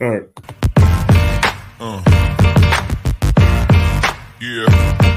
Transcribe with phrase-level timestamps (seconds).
[0.00, 0.22] All right.
[1.80, 2.02] Uh.
[4.40, 5.14] Yeah.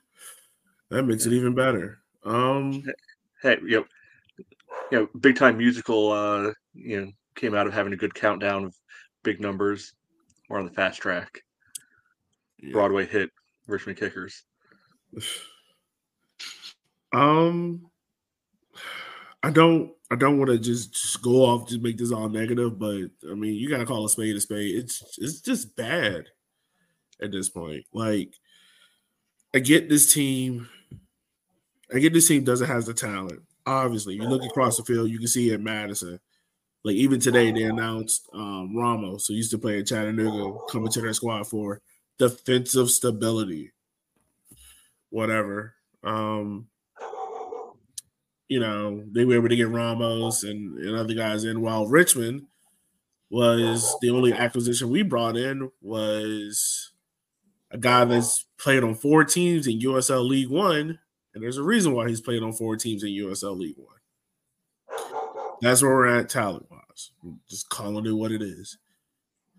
[0.89, 1.99] That makes it even better.
[2.23, 2.83] Um,
[3.41, 3.85] Hey, you know,
[4.91, 6.11] you know, big time musical.
[6.11, 8.75] Uh, you know, came out of having a good countdown of
[9.23, 9.93] big numbers.
[10.47, 11.41] We're on the fast track.
[12.61, 12.71] yeah.
[12.71, 13.31] Broadway hit
[13.67, 14.43] Richmond Kickers.
[17.15, 17.91] Um,
[19.43, 19.91] I don't.
[20.13, 23.33] I don't want to just, just go off just make this all negative, but I
[23.33, 24.75] mean, you gotta call a spade a spade.
[24.75, 26.25] It's it's just bad
[27.19, 27.83] at this point.
[27.91, 28.31] Like,
[29.55, 30.69] I get this team.
[31.91, 33.41] I get this team doesn't have the talent.
[33.65, 36.19] Obviously, you look across the field, you can see in Madison.
[36.83, 41.01] Like even today, they announced um, Ramos, who used to play at Chattanooga, coming to
[41.01, 41.81] their squad for
[42.19, 43.71] defensive stability.
[45.09, 45.73] Whatever.
[46.03, 46.67] Um,
[48.47, 52.43] you know, they were able to get Ramos and, and other guys in, while Richmond
[53.29, 56.91] was the only acquisition we brought in was
[57.71, 60.99] a guy that's played on four teams in USL League One,
[61.33, 63.87] and there's a reason why he's played on four teams in USL League One.
[65.61, 67.11] That's where we're at talent wise.
[67.49, 68.77] Just calling it what it is.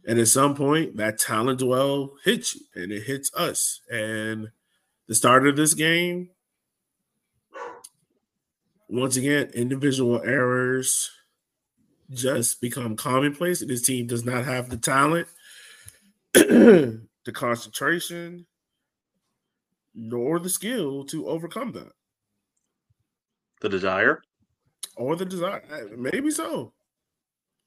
[0.06, 3.80] And at some point, that talent well hits you, and it hits us.
[3.90, 4.50] And
[5.08, 6.30] the start of this game,
[8.88, 11.10] once again, individual errors
[12.10, 13.60] just become commonplace.
[13.64, 15.26] This team does not have the talent,
[16.34, 17.00] the
[17.32, 18.46] concentration,
[19.94, 21.92] nor the skill to overcome that,
[23.60, 24.22] The desire.
[24.96, 25.62] or the desire.
[25.96, 26.72] Maybe so.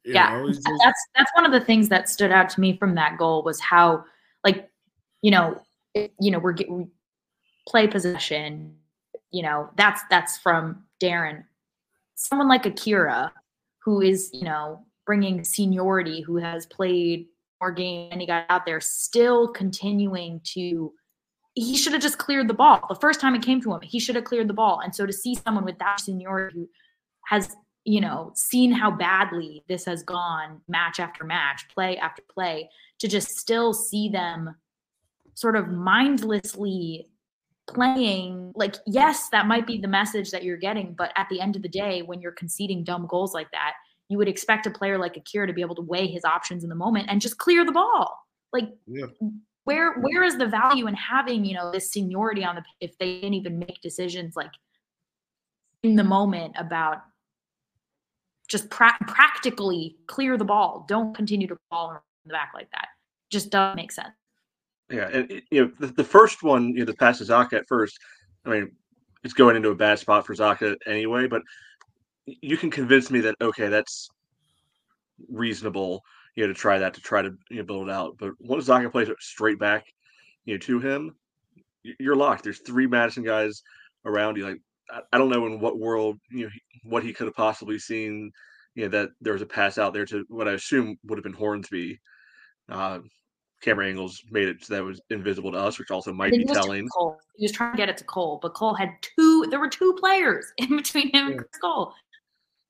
[0.04, 2.78] You yeah know, just- that's that's one of the things that stood out to me
[2.78, 4.06] from that goal was how
[4.46, 4.70] like
[5.22, 5.60] you know
[5.96, 6.86] it, you know we're get, we
[7.68, 8.74] play possession
[9.32, 11.44] you know that's that's from darren
[12.16, 13.32] someone like akira
[13.84, 17.28] who is you know bringing seniority who has played
[17.62, 20.94] more game and he got out there still continuing to
[21.54, 22.86] he should have just cleared the ball.
[22.88, 24.82] The first time it came to him he should have cleared the ball.
[24.84, 26.70] And so to see someone with that seniority who
[27.26, 27.56] has
[27.88, 32.70] you know, seen how badly this has gone match after match, play after play,
[33.00, 34.54] to just still see them
[35.34, 37.08] sort of mindlessly
[37.68, 38.52] playing.
[38.56, 41.62] Like, yes, that might be the message that you're getting, but at the end of
[41.62, 43.74] the day, when you're conceding dumb goals like that,
[44.10, 46.70] you would expect a player like Akira to be able to weigh his options in
[46.70, 48.18] the moment and just clear the ball.
[48.54, 49.08] Like, Yeah.
[49.66, 53.16] where where is the value in having you know this seniority on the if they
[53.20, 54.52] didn't even make decisions like
[55.84, 57.02] in the moment about
[58.48, 60.86] just pra- practically clear the ball.
[60.88, 62.88] Don't continue to ball in the back like that.
[63.30, 64.16] Just doesn't make sense.
[64.90, 67.68] Yeah, and you know the, the first one, you know, the pass to Zaka at
[67.68, 67.98] first.
[68.46, 68.72] I mean,
[69.24, 71.42] it's going into a bad spot for Zaka anyway, but
[72.26, 74.10] you can convince me that okay, that's
[75.30, 76.04] reasonable.
[76.36, 78.16] You know, to try that to try to you know, build it out.
[78.18, 79.86] But once Zaka plays it straight back,
[80.46, 81.16] you know, to him,
[82.00, 82.44] you're locked.
[82.44, 83.62] There's three Madison guys
[84.06, 84.46] around you.
[84.46, 86.52] Like I, I don't know in what world you know
[86.84, 88.32] what he could have possibly seen.
[88.76, 91.24] You know that there was a pass out there to what I assume would have
[91.24, 92.00] been Hornsby.
[92.70, 93.00] Uh,
[93.62, 96.48] camera angles made it so that was invisible to us, which also might be it
[96.48, 96.88] was to telling.
[96.90, 97.18] Cole.
[97.36, 99.48] He was trying to get it to Cole, but Cole had two.
[99.50, 101.38] There were two players in between him and Yeah.
[101.38, 101.94] Chris Cole.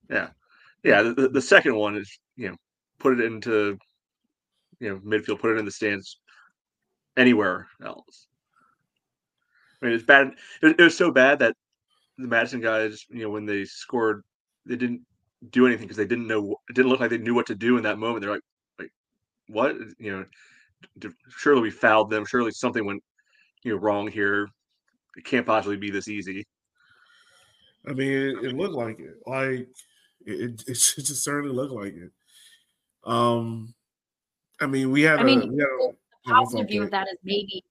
[0.10, 0.30] Yeah,
[0.84, 1.02] yeah.
[1.04, 2.56] the- the second one is you know
[3.00, 3.78] put it into
[4.80, 6.20] you know midfield, put it in the stands,
[7.18, 8.28] anywhere else.
[9.82, 10.32] I mean, it's bad.
[10.62, 11.56] It, it was so bad that
[12.18, 14.24] the Madison guys, you know, when they scored,
[14.66, 15.02] they didn't
[15.52, 16.56] do anything because they didn't know.
[16.70, 18.22] It didn't look like they knew what to do in that moment.
[18.22, 18.42] They're like,
[18.80, 18.92] like,
[19.48, 19.76] what?
[20.00, 20.26] You know,
[21.30, 22.26] surely we fouled them.
[22.26, 23.04] Surely something went,
[23.64, 24.48] you know, wrong here.
[25.16, 26.46] It can't possibly be this easy.
[27.88, 29.16] I mean, it, it looked like it.
[29.26, 29.68] Like
[30.26, 32.12] it, it, it should just certainly look like it.
[33.04, 33.74] Um,
[34.60, 35.96] I mean, we had I a mean, we had a, the
[36.26, 36.86] yeah, my positive fault, view Kate.
[36.86, 37.64] of that is maybe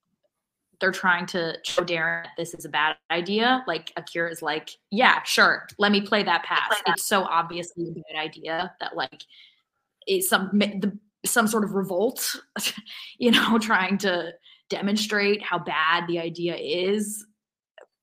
[0.79, 3.63] they're trying to show Darren that this is a bad idea.
[3.67, 6.71] Like Akira is like, yeah, sure, let me play that pass.
[6.87, 9.23] It's so obviously a good idea that like
[10.05, 10.97] it's some the
[11.29, 12.35] some sort of revolt,
[13.17, 14.31] you know, trying to
[14.69, 17.25] demonstrate how bad the idea is.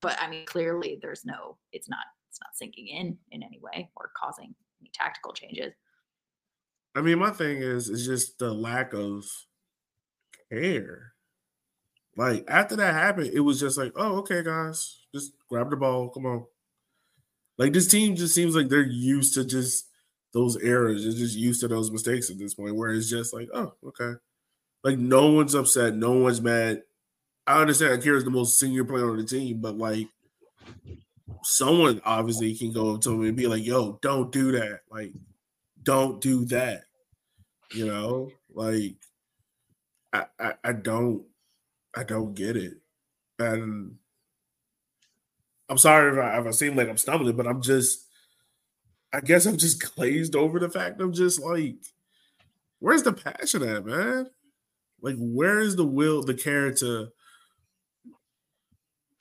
[0.01, 3.89] But I mean, clearly there's no, it's not, it's not sinking in in any way
[3.95, 5.73] or causing any tactical changes.
[6.95, 9.25] I mean, my thing is is just the lack of
[10.51, 11.13] care.
[12.17, 16.09] Like after that happened, it was just like, oh, okay, guys, just grab the ball,
[16.09, 16.45] come on.
[17.57, 19.89] Like this team just seems like they're used to just
[20.35, 21.03] those errors.
[21.03, 24.19] They're just used to those mistakes at this point, where it's just like, oh, okay.
[24.83, 26.83] Like no one's upset, no one's mad.
[27.47, 30.07] I understand Akira's the most senior player on the team, but like
[31.43, 34.81] someone obviously can go up to him and be like, yo, don't do that.
[34.91, 35.13] Like,
[35.81, 36.83] don't do that.
[37.71, 38.95] You know, like
[40.11, 41.23] I, I, I don't
[41.95, 42.73] I don't get it.
[43.39, 43.95] And
[45.69, 48.04] I'm sorry if I, if I seem like I'm stumbling, but I'm just
[49.15, 51.77] I guess I'm just glazed over the fact I'm just like,
[52.79, 54.27] where's the passion at, man?
[55.01, 57.09] Like, where is the will, the care to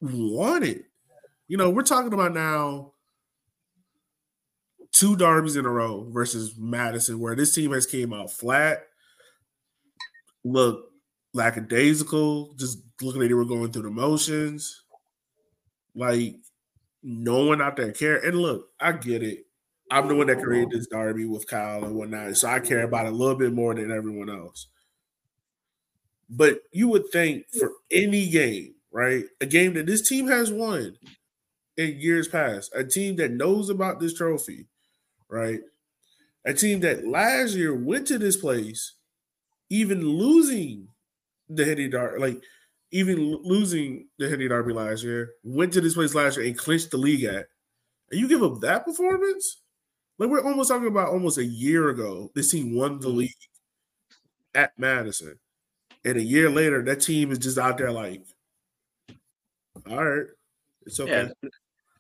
[0.01, 0.85] want it?
[1.47, 2.93] You know, we're talking about now
[4.93, 8.85] two derbies in a row versus Madison, where this team has came out flat,
[10.45, 10.87] look
[11.35, 14.83] lackadaisical, just looking like they were going through the motions.
[15.95, 16.37] Like
[17.03, 18.17] no one out there care.
[18.17, 19.45] And look, I get it.
[19.95, 20.77] I'm the one that created uh-huh.
[20.79, 23.77] this derby with Kyle and whatnot, so I care about it a little bit more
[23.77, 24.67] than everyone else.
[26.29, 29.23] But you would think for any game, right?
[29.41, 30.97] A game that this team has won
[31.77, 34.67] in years past, a team that knows about this trophy,
[35.29, 35.61] right?
[36.45, 38.95] A team that last year went to this place,
[39.71, 40.89] even losing
[41.49, 42.43] the Henny Derby, like
[42.91, 46.91] even losing the Henny Derby last year, went to this place last year and clinched
[46.91, 47.47] the league at.
[48.11, 49.61] And you give up that performance?
[50.19, 53.31] Like we're almost talking about almost a year ago, this team won the league
[54.55, 55.39] at Madison.
[56.05, 58.23] And a year later, that team is just out there like,
[59.91, 60.27] all right,
[60.87, 61.31] it's okay.
[61.43, 61.49] Yeah,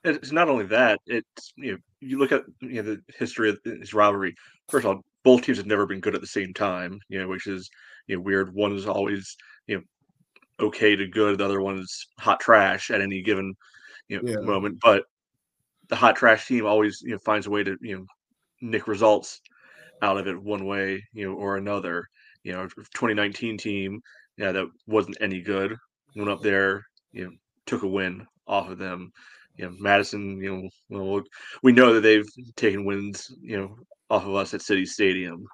[0.04, 1.00] it's not only that.
[1.06, 4.34] It's you know you look at you know the history of this rivalry.
[4.68, 7.00] First of all, both teams have never been good at the same time.
[7.08, 7.68] You know, which is
[8.06, 8.54] you know weird.
[8.54, 9.36] One is always
[9.66, 9.82] you know
[10.60, 11.38] okay to good.
[11.38, 13.54] The other one is hot trash at any given
[14.08, 14.46] you know Yeah.
[14.46, 14.78] moment.
[14.82, 15.04] But
[15.88, 18.06] the hot trash team always you know finds a way to you know
[18.60, 19.40] nick results
[20.02, 22.08] out of it one way you know or another.
[22.44, 24.02] You know, 2019 team,
[24.36, 25.76] yeah, that wasn't any good.
[26.14, 27.30] Went up there, you know,
[27.64, 29.10] took a win off of them.
[29.56, 31.22] You know, Madison, you know, well,
[31.62, 33.76] we know that they've taken wins, you know,
[34.10, 35.46] off of us at City Stadium,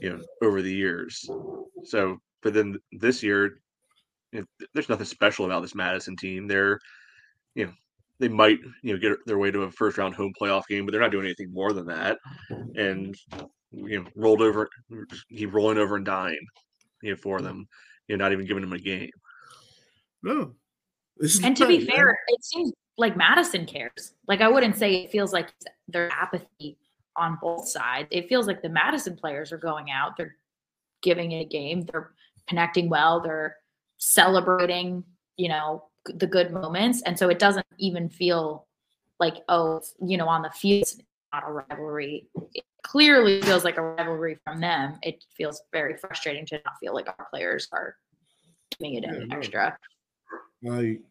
[0.00, 1.26] you know, over the years.
[1.84, 3.62] So, but then this year,
[4.32, 6.46] you know, there's nothing special about this Madison team.
[6.46, 6.78] They're,
[7.54, 7.72] you know,
[8.22, 10.92] they might, you know, get their way to a first round home playoff game, but
[10.92, 12.18] they're not doing anything more than that.
[12.76, 13.16] And
[13.72, 14.70] you know, rolled over,
[15.28, 16.38] keep rolling over and dying,
[17.02, 17.66] you know, for them.
[18.06, 19.10] You know, not even giving them a game.
[20.22, 20.54] No.
[21.16, 21.86] This is And to be man.
[21.88, 24.14] fair, it seems like Madison cares.
[24.28, 25.52] Like I wouldn't say it feels like
[25.88, 26.78] their apathy
[27.16, 28.08] on both sides.
[28.12, 30.36] It feels like the Madison players are going out, they're
[31.02, 32.12] giving it a game, they're
[32.46, 33.56] connecting well, they're
[33.98, 35.02] celebrating,
[35.36, 37.02] you know, g- the good moments.
[37.02, 38.66] And so it doesn't even feel
[39.20, 40.98] like, oh, you know, on the field, it's
[41.32, 42.28] not a rivalry.
[42.54, 44.98] It clearly feels like a rivalry from them.
[45.02, 47.96] It feels very frustrating to not feel like our players are
[48.78, 49.76] doing it Yeah, in extra.
[50.62, 51.02] Like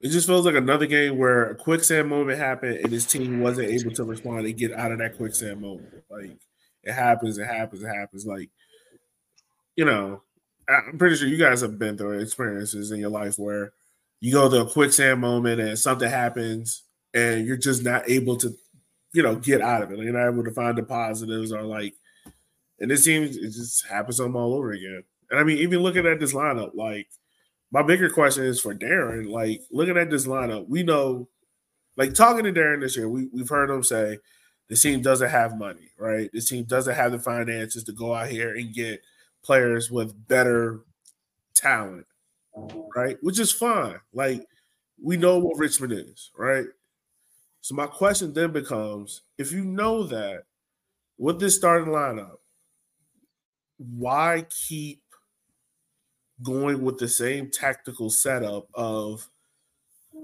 [0.00, 3.68] it just feels like another game where a quicksand moment happened and his team wasn't
[3.68, 6.02] able to respond and get out of that quicksand moment.
[6.10, 6.38] Like
[6.82, 8.24] it happens, it happens, it happens.
[8.24, 8.48] Like,
[9.76, 10.22] you know,
[10.70, 13.72] I'm pretty sure you guys have been through experiences in your life where
[14.20, 16.84] you go to a quicksand moment and something happens
[17.14, 18.54] and you're just not able to,
[19.12, 19.98] you know, get out of it.
[19.98, 21.94] You're not able to find the positives or like,
[22.78, 25.02] and it seems it just happens something all over again.
[25.30, 27.08] And I mean, even looking at this lineup, like
[27.70, 29.28] my bigger question is for Darren.
[29.30, 31.28] Like looking at this lineup, we know,
[31.96, 34.18] like talking to Darren this year, we we've heard him say
[34.68, 36.30] the team doesn't have money, right?
[36.32, 39.02] This team doesn't have the finances to go out here and get
[39.42, 40.80] players with better
[41.54, 42.06] talent,
[42.94, 43.16] right?
[43.22, 44.00] Which is fine.
[44.12, 44.46] Like
[45.02, 46.66] we know what Richmond is, right?
[47.60, 50.44] So my question then becomes: if you know that
[51.18, 52.36] with this starting lineup,
[53.76, 55.02] why keep
[56.42, 59.28] going with the same tactical setup of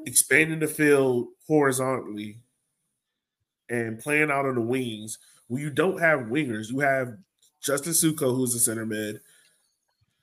[0.06, 2.38] expanding the field horizontally
[3.68, 5.18] and playing out on the wings
[5.49, 6.70] when you don't have wingers?
[6.70, 7.16] You have
[7.63, 9.21] Justin Suko, who's a center mid,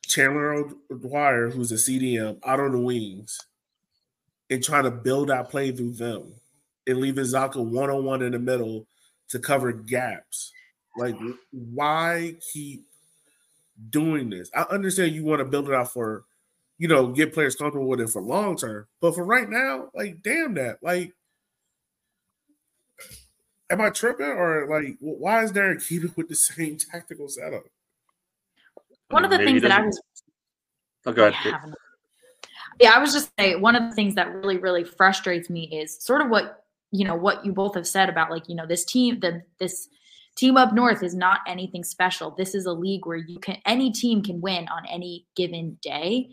[0.06, 0.54] Chandler
[0.92, 3.40] O'Dwyer, who's a CDM, out on the wings,
[4.50, 6.34] and trying to build out play through them
[6.86, 8.86] and leaving Zaka one on one in the middle
[9.30, 10.52] to cover gaps.
[10.98, 11.16] Like,
[11.52, 12.86] why keep
[13.90, 14.52] doing this?
[14.54, 16.26] I understand you want to build it out for,
[16.78, 20.22] you know, get players comfortable with it for long term, but for right now, like,
[20.22, 20.84] damn that.
[20.84, 21.14] Like,
[23.70, 27.64] am I tripping or like, why is Darren keeping with the same tactical setup?
[29.10, 30.00] One of the Maybe things that I was
[31.06, 31.60] Oh, go ahead.
[31.68, 31.74] Yeah,
[32.80, 36.02] yeah, I was just saying one of the things that really, really frustrates me is
[36.02, 38.86] sort of what you know what you both have said about like you know this
[38.86, 39.90] team the this
[40.36, 42.32] team up north is not anything special.
[42.32, 46.30] This is a league where you can any team can win on any given day,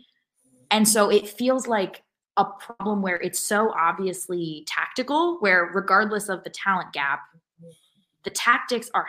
[0.69, 2.03] and so it feels like
[2.37, 5.37] a problem where it's so obviously tactical.
[5.39, 7.21] Where regardless of the talent gap,
[8.23, 9.07] the tactics are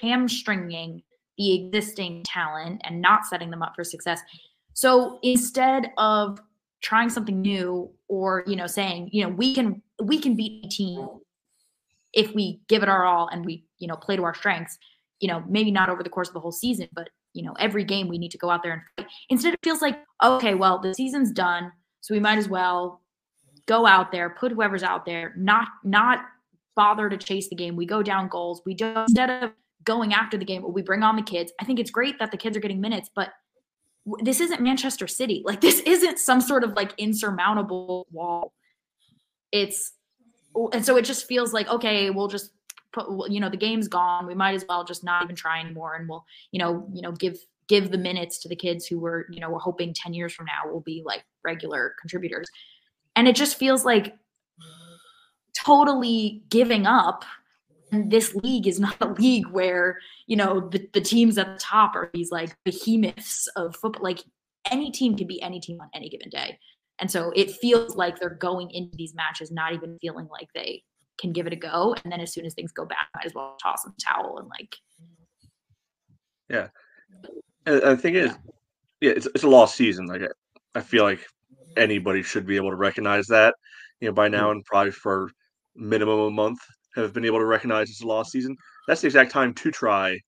[0.00, 1.02] hamstringing
[1.38, 4.20] the existing talent and not setting them up for success.
[4.72, 6.40] So instead of
[6.84, 10.68] trying something new or you know saying you know we can we can beat a
[10.68, 11.08] team
[12.12, 14.78] if we give it our all and we you know play to our strengths
[15.18, 17.84] you know maybe not over the course of the whole season but you know every
[17.84, 20.78] game we need to go out there and fight instead it feels like okay well
[20.78, 21.72] the season's done
[22.04, 23.00] so we might as well
[23.66, 26.20] go out there put whoever's out there not not
[26.76, 29.52] bother to chase the game we go down goals we do instead of
[29.84, 32.36] going after the game we bring on the kids i think it's great that the
[32.36, 33.30] kids are getting minutes but
[34.20, 35.42] this isn't Manchester City.
[35.44, 38.52] Like this isn't some sort of like insurmountable wall.
[39.52, 39.92] It's
[40.72, 42.50] and so it just feels like okay, we'll just
[42.92, 44.26] put you know the game's gone.
[44.26, 47.12] We might as well just not even try anymore, and we'll you know you know
[47.12, 50.32] give give the minutes to the kids who were you know we're hoping ten years
[50.32, 52.48] from now will be like regular contributors,
[53.16, 54.14] and it just feels like
[55.56, 57.24] totally giving up.
[57.92, 61.58] And this league is not a league where you know the, the teams at the
[61.58, 64.20] top are these like behemoths of football like
[64.70, 66.58] any team can be any team on any given day.
[67.00, 70.82] And so it feels like they're going into these matches not even feeling like they
[71.18, 71.94] can give it a go.
[72.02, 74.48] And then as soon as things go bad might as well toss the towel and
[74.48, 74.76] like
[77.66, 78.32] And the thing is,
[79.00, 80.06] yeah, it's, it's a lost season.
[80.06, 81.26] Like I, I feel like
[81.76, 83.54] anybody should be able to recognize that.
[84.00, 85.30] You know, by now and probably for
[85.74, 86.60] minimum a month
[86.94, 88.56] have been able to recognize it's a lost season.
[88.86, 90.18] That's the exact time to try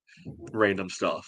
[0.53, 1.27] random stuff.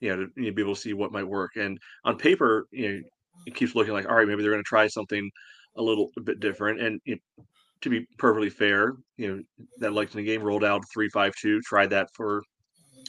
[0.00, 1.56] You know, to you know, be able to see what might work.
[1.56, 3.00] And on paper, you know,
[3.46, 5.30] it keeps looking like all right, maybe they're going to try something
[5.76, 6.80] a little bit different.
[6.80, 7.44] And you know,
[7.82, 11.90] to be perfectly fair, you know, that Lexington game rolled out three five two, tried
[11.90, 12.42] that for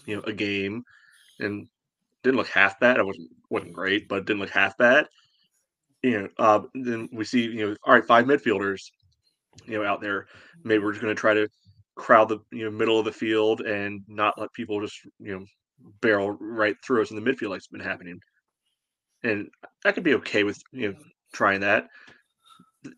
[0.06, 0.84] you know a game,
[1.40, 1.68] and
[2.24, 2.98] didn't look half bad.
[2.98, 5.08] It wasn't wasn't great, but didn't look half bad.
[6.04, 8.82] You know, uh, then we see you know, all right, five midfielders,
[9.66, 10.28] you know, out there.
[10.64, 11.48] Maybe we're just going to try to
[11.96, 15.46] crowd the you know middle of the field and not let people just you know
[16.02, 18.20] barrel right through us in the midfield like it's been happening.
[19.24, 19.50] And
[19.86, 20.96] I could be okay with you know
[21.34, 21.88] trying that.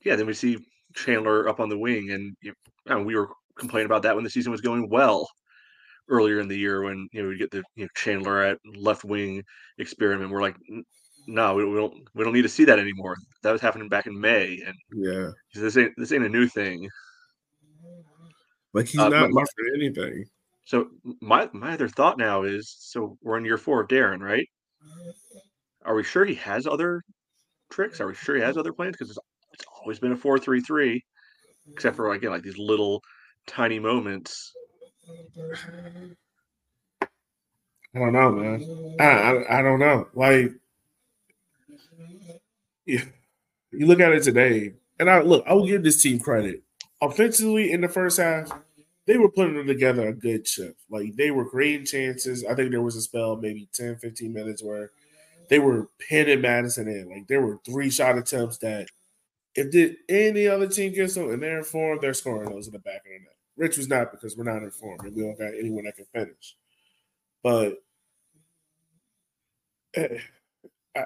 [0.05, 0.57] Yeah, then we see
[0.95, 4.23] Chandler up on the wing, and you know, and we were complaining about that when
[4.23, 5.29] the season was going well
[6.09, 9.03] earlier in the year when you know we get the you know, Chandler at left
[9.03, 9.43] wing
[9.77, 10.31] experiment.
[10.31, 10.57] We're like,
[11.27, 13.15] no, we, we don't we don't need to see that anymore.
[13.43, 15.31] That was happening back in May, and Yeah.
[15.53, 16.87] this ain't this ain't a new thing.
[18.73, 20.25] Like he's Uh, not for anything.
[20.65, 20.89] So
[21.21, 24.47] my my other thought now is, so we're in year four of Darren, right?
[25.85, 27.01] Are we sure he has other
[27.69, 27.99] tricks?
[27.99, 28.93] Are we sure he has other plans?
[28.93, 29.19] Because it's,
[29.53, 31.03] it's always been a four three three,
[31.73, 33.01] except for again like these little
[33.45, 34.53] tiny moments.
[37.95, 38.67] I don't know, man.
[38.99, 40.07] I I, I don't know.
[40.13, 40.51] Like,
[42.85, 43.03] yeah,
[43.71, 45.43] you look at it today, and I look.
[45.47, 46.63] I will give this team credit.
[47.01, 48.51] Offensively, in the first half,
[49.07, 50.79] they were putting together a good shift.
[50.89, 52.45] Like they were creating chances.
[52.45, 54.91] I think there was a spell, maybe 10, 15 minutes, where
[55.49, 57.09] they were pinning Madison in.
[57.09, 58.87] Like there were three shot attempts that,
[59.55, 62.79] if did any other team gets them and they're informed, they're scoring those in the
[62.79, 63.32] back of the net.
[63.57, 66.55] Rich was not because we're not informed and we don't got anyone that can finish.
[67.43, 67.75] But
[69.95, 70.17] eh,
[70.95, 71.05] I,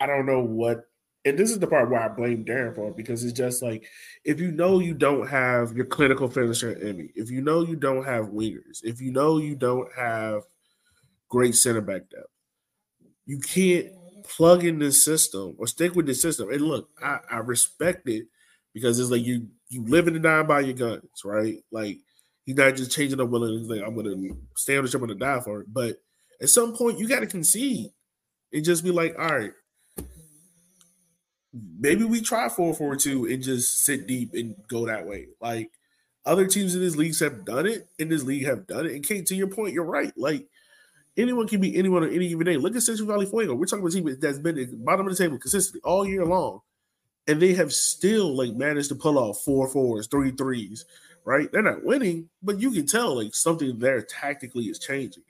[0.00, 0.84] I don't know what.
[1.24, 3.84] And this is the part where I blame Darren for because it's just like
[4.24, 7.74] if you know you don't have your clinical finisher in me, if you know you
[7.74, 10.42] don't have wingers, if you know you don't have
[11.28, 12.30] great center back depth,
[13.24, 13.88] you can't
[14.22, 16.50] plug in this system or stick with the system.
[16.50, 18.28] And look, I, I respect it
[18.72, 21.56] because it's like you you live and die by your guns, right?
[21.70, 21.98] Like
[22.44, 23.68] he's not just changing up willing.
[23.68, 24.16] Like, I'm gonna
[24.56, 25.66] stay on the ship, I'm gonna die for it.
[25.72, 25.96] But
[26.40, 27.90] at some point, you got to concede
[28.52, 29.52] and just be like, all right,
[31.78, 35.28] maybe we try four four two and just sit deep and go that way.
[35.40, 35.70] Like
[36.24, 38.92] other teams in this league have done it, in this league have done it.
[38.92, 40.12] And Kate, to your point, you're right.
[40.16, 40.46] Like
[41.16, 42.56] anyone can be anyone on any given day.
[42.56, 43.54] Look at Central Valley Fuego.
[43.54, 46.06] We're talking about a team that's been at the bottom of the table consistently all
[46.06, 46.60] year long.
[47.28, 50.84] And they have still like managed to pull off four fours, three threes,
[51.24, 51.50] right?
[51.50, 55.24] They're not winning, but you can tell like something there tactically is changing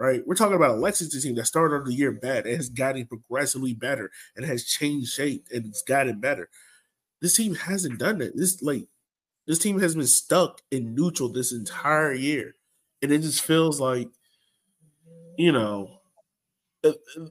[0.00, 0.26] right?
[0.26, 3.74] We're talking about a Lexington team that started the year bad and has gotten progressively
[3.74, 6.48] better and has changed shape and it's gotten better.
[7.20, 8.34] This team hasn't done that.
[8.34, 8.86] This like
[9.46, 12.54] this team has been stuck in neutral this entire year,
[13.02, 14.08] and it just feels like,
[15.36, 16.00] you know,
[16.82, 17.26] uh, uh,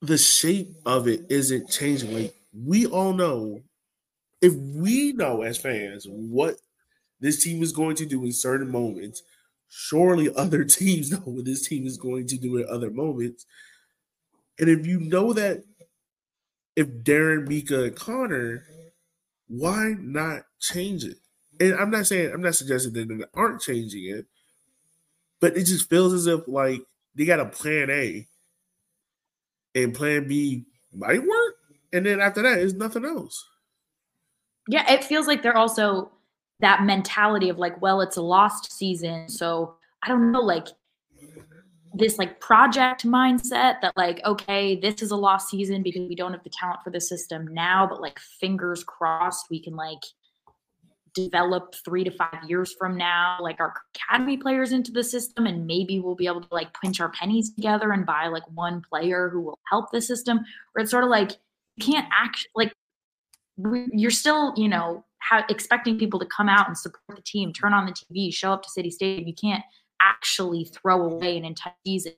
[0.00, 2.14] the shape of it isn't changing.
[2.14, 2.34] Like
[2.64, 3.62] we all know,
[4.40, 6.56] if we know as fans what
[7.20, 9.22] this team is going to do in certain moments
[9.68, 13.46] surely other teams know what this team is going to do at other moments.
[14.58, 15.64] And if you know that,
[16.74, 18.64] if Darren, Mika, and Connor,
[19.48, 21.18] why not change it?
[21.58, 24.26] And I'm not saying I'm not suggesting that they aren't changing it,
[25.40, 26.82] but it just feels as if like
[27.14, 28.26] they got a plan A
[29.74, 31.45] and plan B might work.
[31.96, 33.42] And then after that, it's nothing else.
[34.68, 36.10] Yeah, it feels like they're also
[36.60, 39.28] that mentality of like, well, it's a lost season.
[39.28, 40.68] So I don't know, like
[41.94, 46.32] this like project mindset that like, okay, this is a lost season because we don't
[46.32, 50.02] have the talent for the system now, but like fingers crossed, we can like
[51.14, 55.66] develop three to five years from now, like our academy players into the system, and
[55.66, 59.30] maybe we'll be able to like pinch our pennies together and buy like one player
[59.30, 60.40] who will help the system.
[60.74, 61.38] Or it's sort of like
[61.80, 62.72] can't act like
[63.92, 65.04] you're still, you know,
[65.48, 68.62] expecting people to come out and support the team, turn on the TV, show up
[68.62, 69.26] to City Stadium.
[69.26, 69.64] You can't
[70.00, 72.12] actually throw away an entire season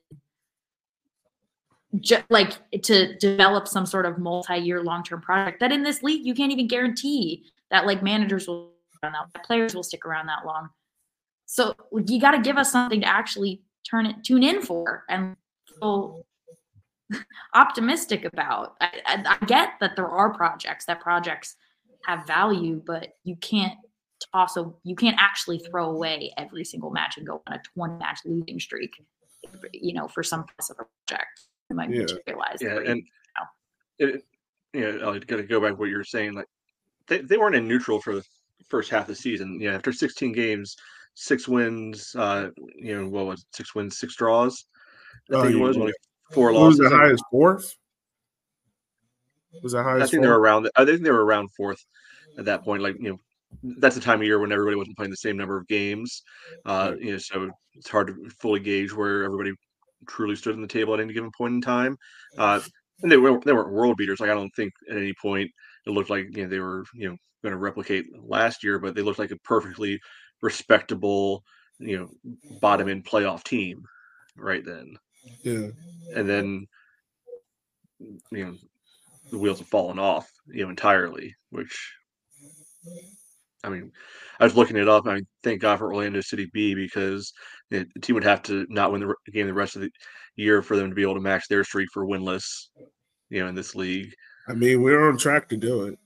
[1.99, 6.35] just like to develop some sort of multi-year long-term project that in this league you
[6.35, 9.13] can't even guarantee that like managers will that
[9.45, 10.69] players will stick around that long
[11.45, 11.73] so
[12.05, 15.35] you got to give us something to actually turn it tune in for and
[17.53, 21.55] optimistic about I, I, I get that there are projects that projects
[22.05, 23.73] have value, but you can't
[24.33, 27.97] toss a you can't actually throw away every single match and go on a 20
[27.97, 28.93] match losing streak,
[29.73, 32.01] you know, for some piece of a project that might yeah.
[32.01, 32.57] materialize.
[32.61, 33.03] Yeah, and
[33.99, 34.13] you know.
[34.13, 34.23] it,
[34.73, 36.33] you know, I got to go back to what you were saying.
[36.33, 36.47] Like
[37.07, 38.25] they, they weren't in neutral for the
[38.69, 39.59] first half of the season.
[39.59, 40.75] Yeah, after 16 games,
[41.15, 42.15] six wins.
[42.15, 44.65] Uh, you know, what was it, six wins, six draws?
[45.31, 45.61] I oh, think yeah.
[45.61, 45.93] it was only
[46.31, 46.79] four losses.
[46.79, 47.75] Was the highest fourth?
[49.63, 50.03] Was that highest?
[50.03, 50.69] I think they were around.
[50.75, 51.83] I think they were around fourth
[52.37, 52.81] at that point.
[52.81, 53.19] Like you know,
[53.63, 56.23] that's the time of year when everybody wasn't playing the same number of games.
[56.65, 59.53] Uh, you know, so it's hard to fully gauge where everybody
[60.07, 61.97] truly stood in the table at any given point in time.
[62.37, 62.59] Uh,
[63.01, 64.19] and they were they weren't world beaters.
[64.19, 65.49] Like I don't think at any point
[65.85, 68.95] it looked like you know they were you know going to replicate last year, but
[68.95, 69.99] they looked like a perfectly
[70.41, 71.43] respectable
[71.79, 72.09] you know
[72.61, 73.83] bottom end playoff team
[74.37, 74.95] right then.
[75.43, 75.67] Yeah,
[76.15, 76.67] and then
[78.31, 78.55] you know
[79.31, 81.93] the wheels have fallen off you know entirely, which
[83.63, 83.91] I mean,
[84.39, 85.05] I was looking it up.
[85.05, 87.33] I mean, thank God for Orlando City B because
[87.69, 89.91] the team would have to not win the game the rest of the
[90.35, 92.69] year for them to be able to match their streak for winless,
[93.29, 94.13] you know, in this league.
[94.47, 95.99] I mean, we're on track to do it.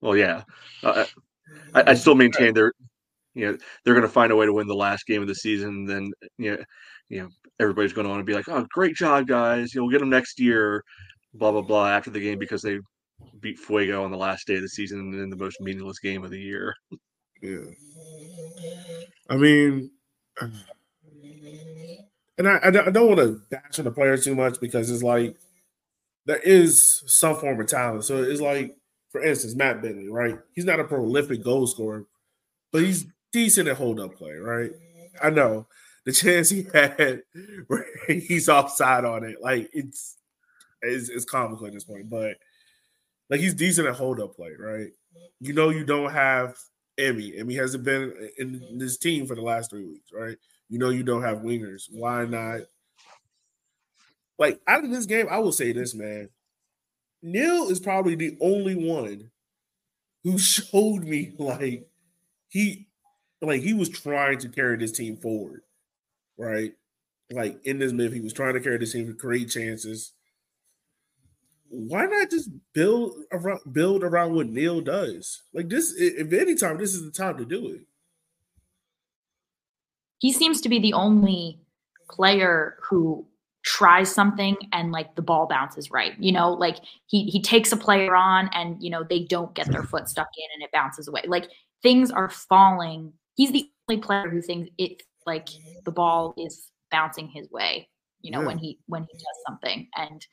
[0.00, 0.44] Well, yeah,
[0.82, 1.04] uh,
[1.74, 2.72] I, I, still maintain they're,
[3.34, 5.34] you know, they're going to find a way to win the last game of the
[5.34, 5.84] season.
[5.84, 6.64] Then, you know,
[7.10, 7.28] you know,
[7.60, 9.74] everybody's going to want to be like, "Oh, great job, guys!
[9.74, 10.82] You know, we'll get them next year."
[11.34, 12.80] Blah blah blah after the game because they
[13.40, 16.30] beat Fuego on the last day of the season in the most meaningless game of
[16.30, 16.74] the year.
[17.40, 17.60] Yeah.
[19.28, 19.90] I mean,
[20.40, 20.52] and
[22.48, 25.36] I, I don't want to bash on the players too much because it's like
[26.26, 28.04] there is some form of talent.
[28.04, 28.76] So it's like,
[29.10, 30.38] for instance, Matt Bentley, right?
[30.54, 32.06] He's not a prolific goal scorer,
[32.72, 34.70] but he's decent at hold up play, right?
[35.22, 35.66] I know
[36.04, 37.22] the chance he had
[37.66, 40.16] where he's offside on it, like it's
[40.82, 42.36] it's, it's comical at this point, but
[43.28, 44.88] like he's decent at hold up play, right?
[45.40, 46.56] You know, you don't have
[46.98, 47.36] Emmy.
[47.36, 50.36] Emmy hasn't been in this team for the last three weeks, right?
[50.68, 51.84] You know, you don't have wingers.
[51.90, 52.60] Why not?
[54.38, 56.28] Like out of this game, I will say this, man.
[57.22, 59.30] Neil is probably the only one
[60.24, 61.88] who showed me like
[62.48, 62.88] he
[63.42, 65.62] like he was trying to carry this team forward,
[66.40, 66.72] right?
[67.30, 70.12] Like in this move, he was trying to carry this team create chances.
[71.68, 75.42] Why not just build around build around what Neil does?
[75.54, 77.82] Like this, if any time, this is the time to do it.
[80.18, 81.60] He seems to be the only
[82.10, 83.24] player who
[83.62, 86.14] tries something and like the ball bounces right.
[86.18, 89.70] You know, like he he takes a player on and you know they don't get
[89.70, 91.22] their foot stuck in and it bounces away.
[91.28, 91.48] Like
[91.82, 93.12] things are falling.
[93.36, 95.48] He's the only player who thinks it like
[95.84, 97.88] the ball is bouncing his way,
[98.22, 98.46] you know, Yeah.
[98.46, 99.88] when he when he does something.
[99.96, 100.24] And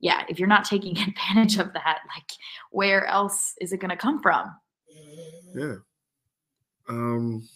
[0.00, 2.28] yeah, if you're not taking advantage of that, like
[2.70, 4.50] where else is it gonna come from?
[5.54, 5.74] Yeah.
[6.88, 7.48] Um.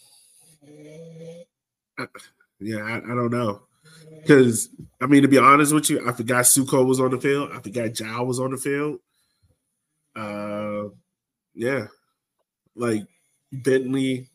[1.98, 2.06] I-
[2.58, 3.62] yeah, I, I don't know.
[4.22, 4.68] Because
[5.00, 7.50] I mean, to be honest with you, I forgot Suko was on the field.
[7.52, 8.98] I forgot Jao was on the field.
[10.14, 10.88] Uh,
[11.54, 11.86] yeah,
[12.74, 13.02] like
[13.52, 14.28] Bentley.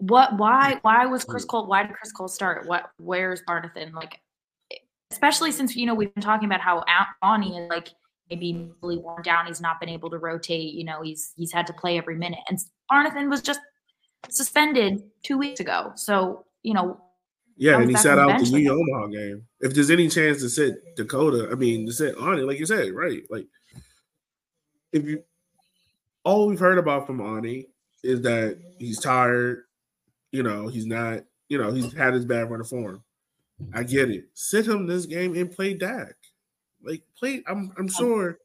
[0.00, 0.36] What?
[0.38, 0.78] Why?
[0.82, 1.66] Why was Chris Cole?
[1.66, 2.66] Why did Chris Cole start?
[2.66, 2.90] What?
[2.98, 3.92] Where's Barnathan?
[3.92, 4.18] Like,
[5.10, 6.84] especially since you know we've been talking about how
[7.22, 7.90] Ani is like
[8.30, 9.46] maybe really worn down.
[9.46, 10.74] He's not been able to rotate.
[10.74, 12.58] You know, he's he's had to play every minute, and
[12.90, 13.60] Barnathan was just
[14.28, 15.92] suspended two weeks ago.
[15.96, 17.00] So you know,
[17.56, 18.70] Yeah, and he sat out the New.
[18.72, 19.46] Omaha game.
[19.60, 22.92] If there's any chance to sit Dakota, I mean, to sit Ani, like you said,
[22.92, 23.22] right?
[23.28, 23.46] Like,
[24.92, 25.22] if you
[26.24, 27.66] all we've heard about from Ani
[28.02, 29.64] is that he's tired.
[30.32, 31.24] You know, he's not.
[31.48, 31.96] You know, he's oh.
[31.96, 33.02] had his bad run of form.
[33.74, 34.24] I get it.
[34.34, 36.14] Sit him this game and play Dak.
[36.82, 37.42] Like, play.
[37.48, 37.72] I'm.
[37.76, 37.88] I'm oh.
[37.88, 38.38] sure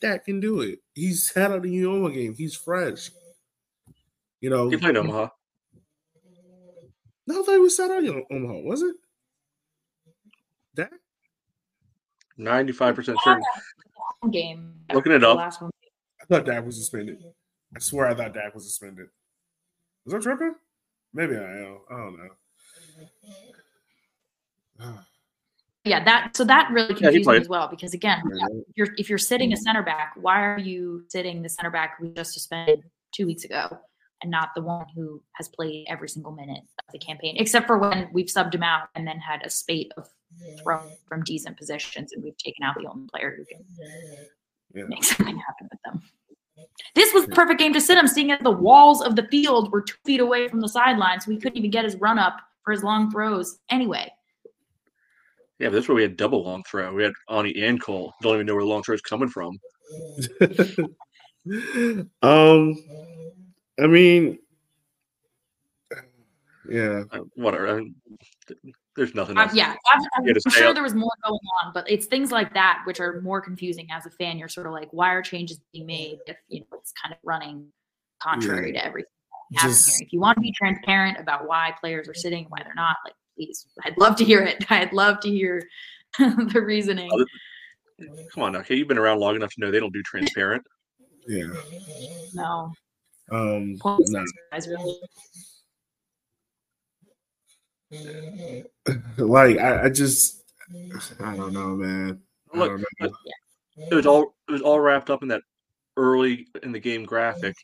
[0.00, 0.80] Dak can do it.
[0.94, 2.34] He's had out the New Omaha game.
[2.34, 3.10] He's fresh.
[4.40, 5.28] You know, He played Omaha.
[7.26, 8.60] no, I thought he was sat out in Omaha.
[8.60, 8.96] Was it?
[10.76, 10.92] Dak?
[12.36, 13.42] Ninety-five percent certain.
[14.22, 14.74] home game.
[14.92, 15.38] Looking it the up.
[15.38, 15.72] Last one.
[16.22, 17.18] I thought Dak was suspended.
[17.74, 19.08] I swear I thought Dak was suspended.
[20.04, 20.54] Was I tripping?
[21.12, 21.78] Maybe I am.
[21.90, 22.16] I don't
[24.80, 24.98] know.
[25.84, 28.20] Yeah, that so that really Yeah, confused me as well because again,
[28.68, 29.60] if you're if you're sitting a mm.
[29.60, 32.82] center back, why are you sitting the center back who just suspended
[33.14, 33.78] two weeks ago
[34.22, 37.78] and not the one who has played every single minute of the campaign, except for
[37.78, 40.06] when we've subbed him out and then had a spate of
[40.62, 43.64] throw from decent positions and we've taken out the only player who can
[44.74, 44.84] Yeah.
[44.88, 46.02] make something happen with them.
[46.94, 49.72] This was the perfect game to sit him, seeing as the walls of the field
[49.72, 51.24] were two feet away from the sidelines.
[51.24, 54.10] So he couldn't even get his run up for his long throws anyway.
[55.58, 56.94] Yeah, but that's where we had double long throw.
[56.94, 58.12] We had Ani and Cole.
[58.22, 59.58] Don't even know where the long throw is coming from.
[62.22, 62.76] um,
[63.80, 64.38] I mean,
[66.68, 67.68] yeah, Uh, whatever.
[67.68, 67.94] I mean,
[68.46, 68.60] th-
[68.98, 69.54] there's nothing else.
[69.54, 70.74] yeah, I'm, I'm Yeah, to stay sure up.
[70.74, 74.04] there was more going on, but it's things like that which are more confusing as
[74.04, 74.36] a fan.
[74.38, 77.18] You're sort of like, why are changes being made if you know it's kind of
[77.24, 77.66] running
[78.20, 79.08] contrary to everything
[79.60, 80.06] Just- here?
[80.06, 83.14] If you want to be transparent about why players are sitting, why they're not, like
[83.36, 84.64] please, I'd love to hear it.
[84.70, 85.62] I'd love to hear
[86.18, 87.08] the reasoning.
[87.12, 87.24] Other-
[88.34, 88.74] Come on, okay.
[88.76, 90.62] You've been around long enough to know they don't do transparent.
[91.28, 91.46] yeah.
[92.34, 92.72] No,
[93.32, 94.22] Um, points, nah.
[94.52, 94.98] guys, really.
[99.18, 100.42] Like I, I just,
[101.20, 102.20] I don't know, man.
[102.54, 103.10] I Look, don't know.
[103.90, 105.42] it was all it was all wrapped up in that
[105.96, 107.54] early in the game graphic.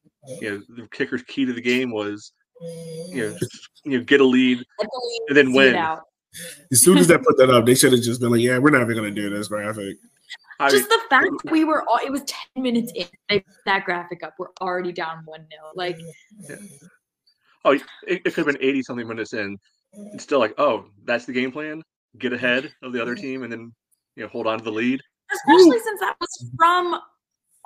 [0.41, 4.21] You know, the kicker's key to the game was you know just, you know get
[4.21, 4.65] a lead
[5.29, 5.77] and then See win.
[6.73, 8.71] As soon as they put that up, they should have just been like, "Yeah, we're
[8.71, 9.97] never gonna do this graphic."
[10.61, 12.23] I Just the fact that we were all, it was
[12.55, 15.63] 10 minutes in, they put that graphic up, we're already down 1 0.
[15.75, 15.99] Like,
[17.65, 19.59] oh, it, it could have been eighty something minutes in.
[20.13, 21.83] It's still like, oh, that's the game plan.
[22.19, 23.23] Get ahead of the other mm-hmm.
[23.23, 23.73] team and then
[24.17, 25.01] you know hold on to the lead.
[25.33, 27.01] especially since that was from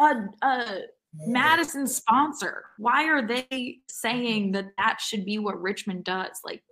[0.01, 0.81] a, a
[1.27, 2.65] Madison sponsor.
[2.79, 6.41] Why are they saying that that should be what Richmond does?
[6.45, 6.63] Like,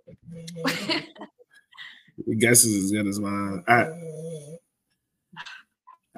[2.25, 3.63] Your guess is as good as mine.
[3.67, 3.81] I,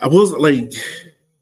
[0.01, 0.71] I was like,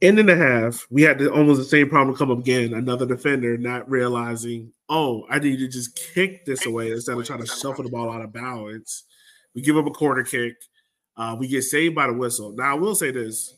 [0.01, 0.87] end and a half.
[0.89, 2.73] We had the, almost the same problem come up again.
[2.73, 7.41] Another defender not realizing, oh, I need to just kick this away instead of trying
[7.41, 9.03] to shuffle the ball out of balance.
[9.53, 10.55] We give up a corner kick.
[11.15, 12.53] Uh, we get saved by the whistle.
[12.55, 13.55] Now, I will say this: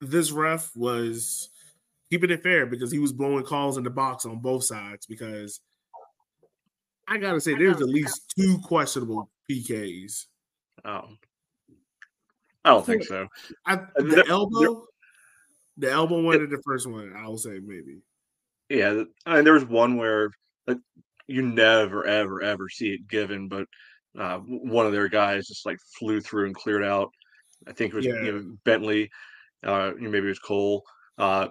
[0.00, 1.48] this ref was
[2.10, 5.06] keeping it fair because he was blowing calls in the box on both sides.
[5.06, 5.60] Because
[7.06, 10.26] I gotta say, there's at least two questionable PKs.
[10.84, 11.08] Oh,
[12.64, 13.28] I don't think so.
[13.66, 14.86] I, the elbow,
[15.76, 18.02] the elbow one and the first one, I will say maybe.
[18.70, 20.30] Yeah, I mean, there was one where
[20.66, 20.78] like
[21.26, 23.66] you never, ever, ever see it given, but
[24.18, 27.10] uh, one of their guys just like flew through and cleared out.
[27.66, 28.22] I think it was Yeah.
[28.22, 29.10] you know, Bentley.
[29.62, 30.84] Uh, you know, maybe it was Cole.
[31.18, 31.48] Uh,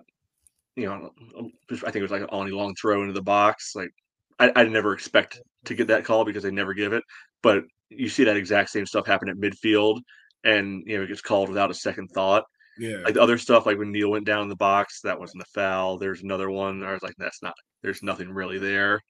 [0.75, 3.73] you know, um, I think it was like on a long throw into the box.
[3.75, 3.91] Like
[4.39, 7.03] I, I never expect to get that call because they never give it.
[7.43, 9.99] But you see that exact same stuff happen at midfield,
[10.43, 12.45] and you know it gets called without a second thought.
[12.79, 12.97] Yeah.
[13.03, 15.49] Like the other stuff, like when Neil went down in the box, that wasn't a
[15.53, 15.97] foul.
[15.97, 16.83] There's another one.
[16.83, 17.53] I was like, that's not.
[17.81, 19.01] There's nothing really there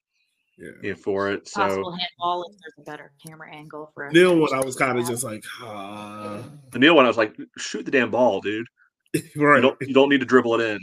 [0.60, 0.70] yeah.
[0.82, 1.48] you know, for it.
[1.48, 4.76] So Possible handball if there's a better camera angle for a Neil one, I was
[4.76, 6.42] kind of just like, ah.
[6.70, 8.66] the Neil one, I was like, shoot the damn ball, dude.
[9.12, 10.78] You don't you don't need to dribble it in.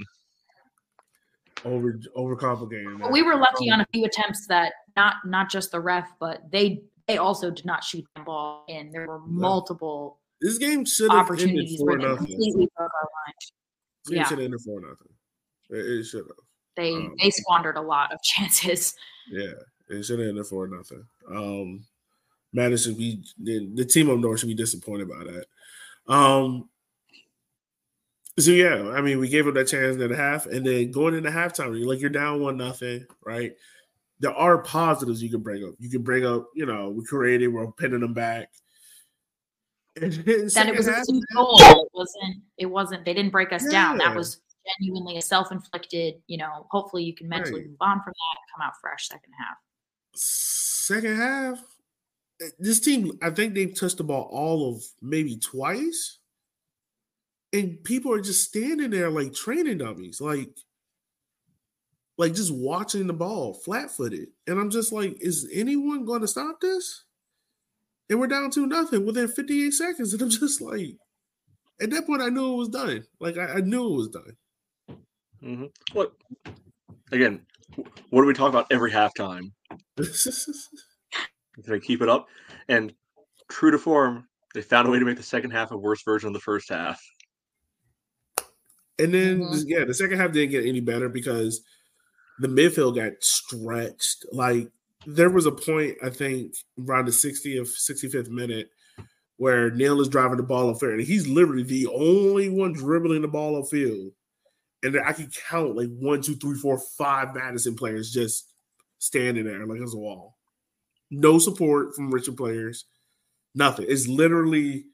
[1.64, 3.00] Over overcomplicating.
[3.00, 3.12] But that.
[3.14, 6.82] we were lucky on a few attempts that not not just the ref, but they
[7.08, 8.92] they also did not shoot the ball in.
[8.92, 12.18] There were multiple This game should have ended four nothing.
[12.18, 13.34] completely broke our line.
[14.06, 14.24] This game yeah.
[14.24, 15.10] should have ended four nothing.
[15.70, 16.28] It, it should have.
[16.76, 18.96] They Um, they squandered a lot of chances.
[19.30, 19.54] Yeah,
[19.90, 21.06] it should have ended four nothing.
[21.30, 21.86] Um,
[22.78, 25.46] should be the, the team up north should be disappointed by that.
[26.12, 26.70] Um,
[28.40, 31.16] so yeah, I mean, we gave up that chance at the half, and then going
[31.16, 33.54] into halftime, you're like you're down one nothing, right?
[34.20, 35.74] There are positives you can bring up.
[35.80, 38.50] You can bring up, you know, we created, we're pinning them back.
[40.02, 40.14] And
[40.52, 41.04] That it was a
[41.36, 41.56] goal.
[41.60, 42.44] It wasn't.
[42.58, 43.06] It wasn't.
[43.06, 43.98] They didn't break us down.
[43.98, 44.42] That was
[44.80, 46.16] genuinely a self-inflicted.
[46.28, 46.68] You know.
[46.72, 47.70] Hopefully, you can mentally Right.
[47.70, 48.40] move on from that.
[48.40, 49.58] and Come out fresh second half.
[50.14, 51.60] second half,
[52.42, 56.20] eh, this team, I think they've touched the ball all of maybe twice.
[57.54, 60.50] And people are just standing there like training dummies, like,
[62.18, 64.30] like just watching the ball flat footed.
[64.48, 67.04] And I'm just like, is anyone going to stop this?
[68.10, 70.14] And we're down to nothing within 58 seconds.
[70.14, 70.96] And I'm just like,
[71.82, 73.04] at that point, I knew it was done.
[73.20, 74.38] Like, I, I knew it was done.
[75.42, 76.14] hmm What
[77.12, 77.46] again?
[78.10, 79.52] What do we talk about every halftime?
[79.98, 80.06] Can
[81.68, 82.28] they keep it up?
[82.70, 82.94] And
[83.50, 86.28] true to form, they found a way to make the second half a worse version
[86.28, 87.02] of the first half.
[89.00, 89.64] And then, Mhm.
[89.68, 91.62] yeah, the second half didn't get any better because
[92.40, 94.26] the midfield got stretched.
[94.32, 94.72] Like
[95.08, 98.70] there was a point, I think, around the 60th, 65th minute,
[99.38, 103.22] where Neil is driving the ball up field, and he's literally the only one dribbling
[103.22, 104.12] the ball upfield.
[104.84, 108.52] And I can count like one, two, three, four, five Madison players just
[109.00, 110.36] standing there like it's a wall.
[111.10, 112.86] No support from Richmond players,
[113.56, 113.86] nothing.
[113.88, 114.88] It's literally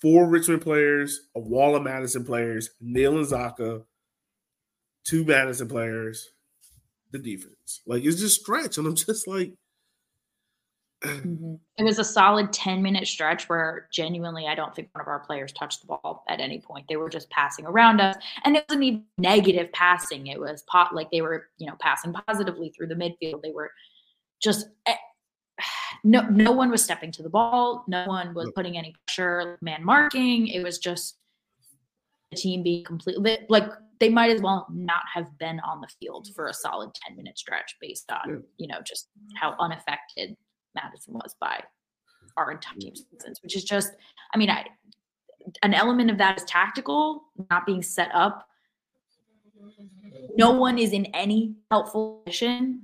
[0.00, 3.84] four Richmond players, a wall of Madison players, Neil and Zaka,
[5.04, 6.30] two Madison players,
[7.14, 7.80] the defense.
[7.86, 8.76] Like it's just stretch.
[8.76, 9.54] And I'm just like,
[11.02, 15.20] It was a solid 10 minute stretch where genuinely I don't think one of our
[15.20, 16.86] players touched the ball at any point.
[16.88, 18.16] They were just passing around us.
[18.44, 20.26] And it wasn't even negative passing.
[20.26, 23.42] It was pot like they were, you know, passing positively through the midfield.
[23.42, 23.70] They were
[24.42, 24.96] just eh,
[26.04, 27.84] no no one was stepping to the ball.
[27.86, 30.48] No one was putting any pressure, man marking.
[30.48, 31.16] It was just
[32.30, 36.28] the team being completely like they might as well not have been on the field
[36.34, 38.36] for a solid 10 minute stretch based on, Yeah.
[38.58, 40.36] you know, just how unaffected
[40.74, 41.62] Madison was by
[42.36, 42.74] our entire
[43.18, 43.92] presence, which is just,
[44.32, 44.66] I mean, I,
[45.62, 48.48] an element of that is tactical, not being set up.
[50.36, 52.82] No one is in any helpful position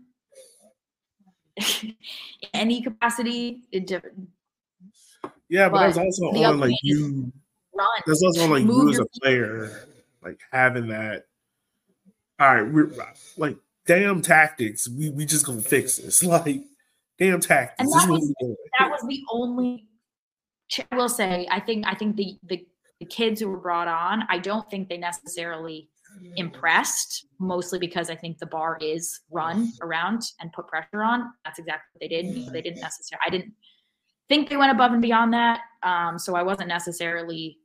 [1.56, 1.96] in
[2.54, 3.62] any capacity.
[3.72, 7.32] Yeah, but, that's But also the on like you.
[7.74, 7.88] Run.
[8.06, 9.88] That's also on like Move you as a player,
[10.22, 11.26] like having that.
[12.38, 12.90] All right, we're
[13.36, 13.56] like
[13.86, 14.88] damn tactics.
[14.88, 16.22] We we just gonna fix this.
[16.24, 16.62] Like
[17.18, 17.76] damn tactics.
[17.78, 18.34] And that was-
[18.78, 19.86] that was the only
[20.90, 22.64] I will say I think I think the, the
[23.00, 25.88] the kids who were brought on I don't think they necessarily
[26.36, 31.58] impressed mostly because I think the bar is run around and put pressure on that's
[31.58, 33.52] exactly what they did they didn't necessarily I didn't
[34.28, 37.58] think they went above and beyond that um, so I wasn't necessarily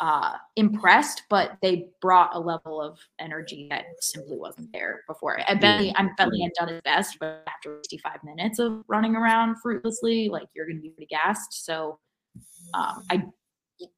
[0.00, 5.38] uh, impressed but they brought a level of energy that simply wasn't there before.
[5.48, 9.56] And Bentley I'm Bentley had done his best but after 65 minutes of running around
[9.62, 11.64] fruitlessly like you're gonna be pretty gassed.
[11.64, 11.98] So
[12.74, 13.24] um, I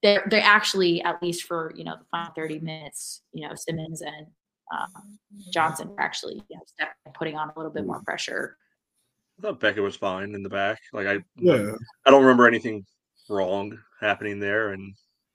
[0.02, 4.02] they're they're actually at least for you know the final 30 minutes you know Simmons
[4.02, 4.26] and
[4.72, 5.18] um,
[5.52, 8.56] Johnson are actually you know putting on a little bit more pressure.
[9.38, 10.78] I thought Beckett was fine in the back.
[10.92, 11.72] Like I, Yeah,
[12.06, 12.84] I don't remember anything
[13.28, 14.94] wrong happening there, and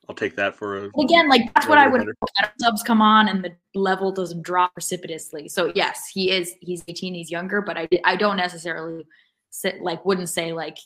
[0.10, 0.90] I'll take that for a.
[1.00, 2.16] again like that's what I would Better.
[2.20, 6.32] hope that our subs come on and the level doesn't drop precipitously so yes he
[6.32, 9.06] is he's 18 he's younger but I I don't necessarily
[9.52, 10.78] sit like wouldn't say like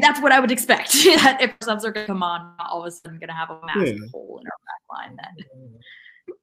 [0.00, 2.86] that's what I would expect that if subs are going to come on all of
[2.86, 4.06] a sudden going to have a massive Yeah.
[4.12, 6.34] hole in our back line that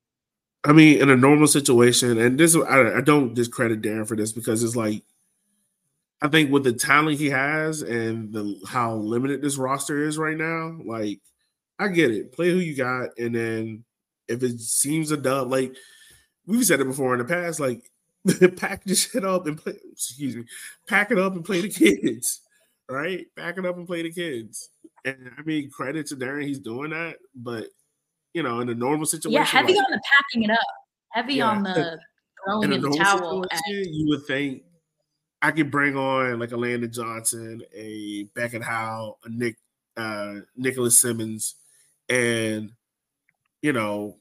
[0.67, 4.31] I mean, in a normal situation, and this I, I don't discredit Darren for this
[4.31, 5.03] because it's like
[6.21, 10.38] I think with the talent he has and the how limited this roster is right
[10.38, 11.19] now, like
[11.78, 12.32] I get it.
[12.32, 13.84] Play who you got, and then
[14.28, 15.75] if it seems a dub, like
[16.47, 17.84] we've said it before in the past, like
[18.56, 19.73] pack the shit up and play.
[19.91, 20.45] Excuse me,
[20.88, 22.41] pack it up and play the kids,
[22.89, 23.25] right?
[23.36, 24.69] Pack it up and play the kids.
[25.04, 27.17] And I mean, credit to Darren, he's doing that.
[27.36, 27.67] But
[28.34, 30.60] you know, in a normal situation, Yeah, heavy like, on the packing it up,
[31.12, 31.49] heavy Yeah.
[31.49, 31.99] on the
[32.43, 33.43] throwing in in the towel.
[33.43, 34.63] situation, you would think
[35.45, 39.58] I could bring on like a Landon Johnson, a Beckett Howe, a Nick
[39.95, 41.53] uh Nicholas Simmons,
[42.10, 42.71] and
[43.62, 44.17] you know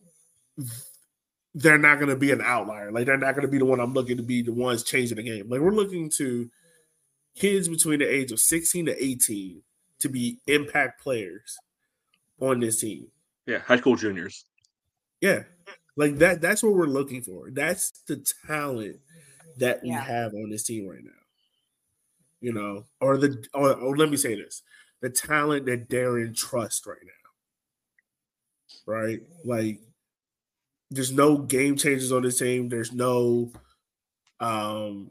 [1.55, 2.93] they're not going to be an outlier.
[2.93, 5.17] Like they're not going to be the one I'm looking to be the ones changing
[5.17, 5.49] the game.
[5.49, 6.51] Like we're looking to
[7.35, 9.63] kids between the age of 16 to 18
[10.01, 11.57] to be impact players
[12.39, 13.07] on this team.
[13.47, 14.45] Yeah, high school juniors.
[15.23, 15.45] Yeah.
[15.97, 17.51] Like that that's what we're looking for.
[17.51, 18.99] That's the talent
[19.59, 21.11] that we have on this team right now.
[22.41, 24.63] You know, or the or, or let me say this.
[25.01, 28.93] The talent that Darren trusts right now.
[28.93, 29.21] Right?
[29.45, 29.81] Like
[30.91, 32.69] there's no game changers on this team.
[32.69, 33.53] There's no
[34.41, 35.11] um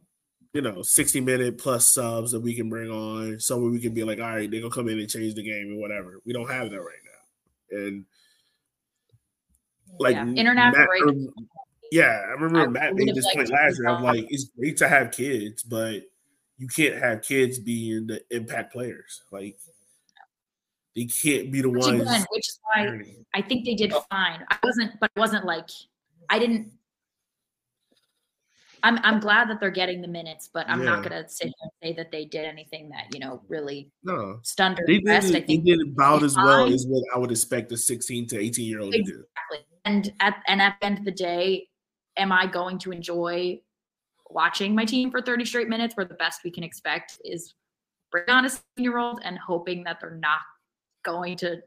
[0.53, 4.03] you know 60 minute plus subs that we can bring on somewhere we can be
[4.03, 6.19] like, all right, they're gonna come in and change the game and whatever.
[6.25, 6.95] We don't have that right
[7.71, 7.77] now.
[7.77, 8.05] And
[9.99, 11.29] like Yeah, international Matt- break.
[11.93, 13.89] Yeah, I remember I Matt made this point last year.
[13.89, 16.01] I'm like, it's great to have kids, but
[16.57, 19.21] you can't have kids being the impact players.
[19.31, 19.59] Like
[20.95, 22.01] they can't be the which ones.
[22.01, 22.99] again, which is why.
[23.35, 24.43] I think they did fine.
[24.49, 25.69] I wasn't, but it wasn't like
[26.31, 26.71] I didn't.
[28.81, 31.71] I'm I'm glad that they're getting the minutes, but I'm not gonna sit here and
[31.83, 35.31] say that they did anything that you know really No, stunned or they impressed.
[35.31, 38.39] did, I they did about as well as what I would expect a 16 to
[38.39, 39.23] 18 year old to do.
[39.85, 41.67] And at and at the end of the day,
[42.17, 43.61] am I going to enjoy
[44.29, 47.53] watching my team for 30 straight minutes where the best we can expect is
[48.11, 50.39] bring on a year old and hoping that they're not
[51.03, 51.61] going to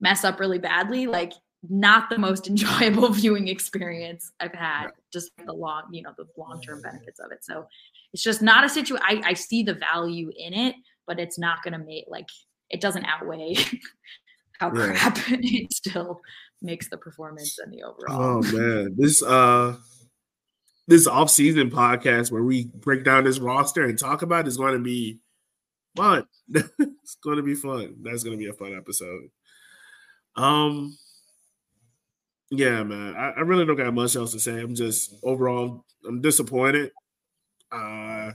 [0.00, 1.06] mess up really badly?
[1.06, 1.32] Like
[1.68, 6.82] not the most enjoyable viewing experience I've had, just the long, you know, the long-term
[6.82, 7.44] benefits of it.
[7.44, 7.66] So
[8.12, 9.04] it's just not a situation.
[9.06, 12.28] I, I see the value in it, but it's not gonna make like
[12.70, 13.56] it doesn't outweigh
[14.58, 16.20] how crap it still
[16.60, 18.38] makes the performance and the overall.
[18.38, 19.76] Oh man, this uh
[20.86, 24.72] this off-season podcast where we break down this roster and talk about it is going
[24.72, 25.18] to be
[25.94, 26.24] fun.
[26.48, 27.96] it's going to be fun.
[28.02, 29.28] That's going to be a fun episode.
[30.34, 30.96] Um,
[32.50, 34.58] yeah, man, I, I really don't got much else to say.
[34.58, 36.90] I'm just overall, I'm disappointed.
[37.70, 38.32] Uh,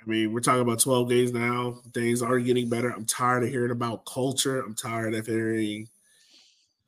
[0.00, 1.80] I mean, we're talking about 12 games now.
[1.92, 2.90] Things are getting better.
[2.90, 4.60] I'm tired of hearing about culture.
[4.60, 5.88] I'm tired of hearing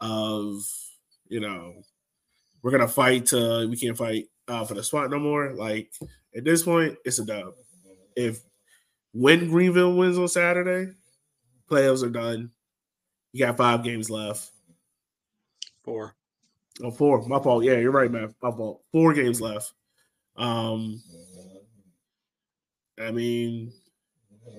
[0.00, 0.62] of
[1.28, 1.74] you know
[2.62, 5.54] we're gonna fight till we can't fight uh, for the spot no more.
[5.54, 5.92] Like
[6.36, 7.54] at this point, it's a dub.
[8.16, 8.40] If
[9.12, 10.92] when Greenville wins on Saturday,
[11.70, 12.50] playoffs are done.
[13.32, 14.50] You got five games left.
[15.84, 16.14] Four.
[16.82, 17.26] Oh, four.
[17.26, 17.64] My fault.
[17.64, 18.34] Yeah, you're right, man.
[18.42, 18.82] My fault.
[18.92, 19.72] Four games left.
[20.36, 21.02] Um,
[23.00, 23.72] I mean,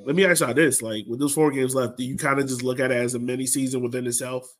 [0.06, 2.48] let me ask y'all this: like, with those four games left, do you kind of
[2.48, 4.56] just look at it as a mini season within itself?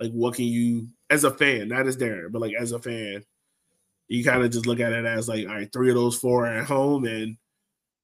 [0.00, 3.22] Like, what can you, as a fan, not as Darren, but like as a fan,
[4.08, 6.46] you kind of just look at it as like, all right, three of those four
[6.46, 7.36] are at home, and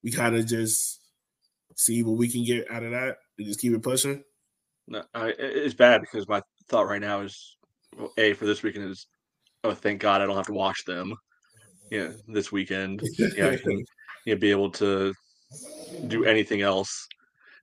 [0.04, 1.00] we kind of just
[1.74, 4.22] see what we can get out of that and just keep it pushing.
[4.88, 7.56] No, I, it's bad because my thought right now is,
[7.98, 9.06] well, a for this weekend is,
[9.64, 11.14] oh thank God I don't have to watch them,
[11.90, 13.02] yeah, this weekend.
[13.18, 13.72] Yeah, I can
[14.26, 15.12] you know, be able to
[16.06, 17.08] do anything else,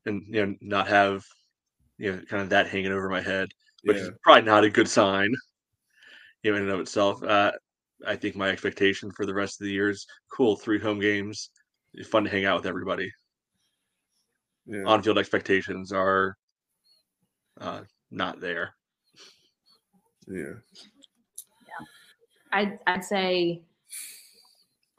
[0.06, 1.24] and you know not have
[1.98, 3.50] you know kind of that hanging over my head,
[3.84, 4.04] which Yeah.
[4.04, 5.34] is probably not a good sign,
[6.42, 7.22] you know, in and of itself.
[7.24, 7.52] Uh,
[8.06, 10.56] I think my expectation for the rest of the year is cool.
[10.56, 11.50] Three home games,
[12.06, 13.12] fun to hang out with everybody.
[14.66, 14.84] Yeah.
[14.86, 16.38] On-field expectations are
[17.60, 18.76] uh, not there.
[20.28, 20.54] yeah.
[22.52, 23.64] I'd, I'd say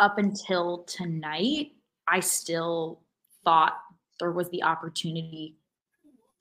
[0.01, 1.73] up until tonight,
[2.09, 3.01] I still
[3.45, 3.79] thought
[4.19, 5.55] there was the opportunity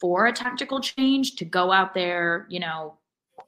[0.03, 2.97] for a tactical change to go out there, you know,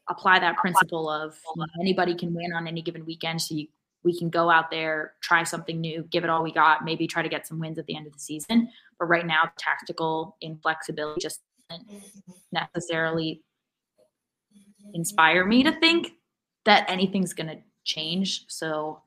[0.09, 1.35] apply that principle of
[1.81, 3.41] anybody can win on any given weekend.
[3.41, 3.67] So you,
[4.05, 7.21] we can go out there, try something new, give it all we got, maybe try
[7.21, 8.69] to get some wins at the end of the season.
[8.97, 11.89] But right now, tactical inflexibility just doesn't
[12.53, 13.43] necessarily
[14.93, 16.13] inspire me to think
[16.63, 18.45] that anything's going to change.
[18.47, 19.01] So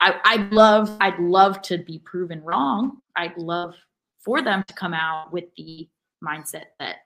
[0.00, 3.02] I, I'd love, I'd love to be proven wrong.
[3.16, 3.74] I'd love
[4.24, 5.86] for them to come out with the
[6.22, 6.96] mindset that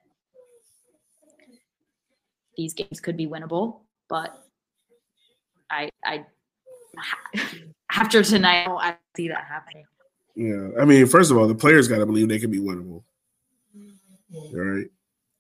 [2.56, 4.44] these games could be winnable, but
[5.70, 6.24] I, I,
[7.92, 9.84] after tonight, I see that happening.
[10.34, 13.02] Yeah, I mean, first of all, the players got to believe they can be winnable.
[13.76, 14.36] Mm-hmm.
[14.36, 14.86] All right,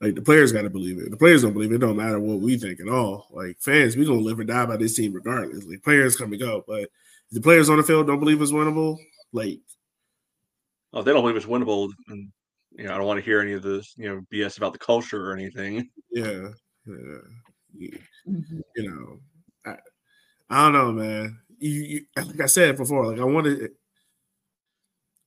[0.00, 1.10] Like the players got to believe it.
[1.10, 1.76] The players don't believe it.
[1.76, 3.26] It don't matter what we think at all.
[3.30, 5.64] Like fans, we gonna live or die by this team regardless.
[5.64, 6.88] Like players come and go, but if
[7.32, 8.98] the players on the field don't believe it's winnable.
[9.32, 9.60] Like
[10.92, 12.32] Oh, they don't believe it's winnable, and
[12.72, 14.78] you know I don't want to hear any of this you know BS about the
[14.78, 15.90] culture or anything.
[16.10, 16.48] yeah,
[16.86, 17.18] yeah,
[17.76, 18.62] you, Mhm.
[18.76, 19.20] you know,
[19.64, 19.76] I,
[20.50, 21.40] I don't know, man.
[21.58, 23.70] You, you, like I said before, like I wanted,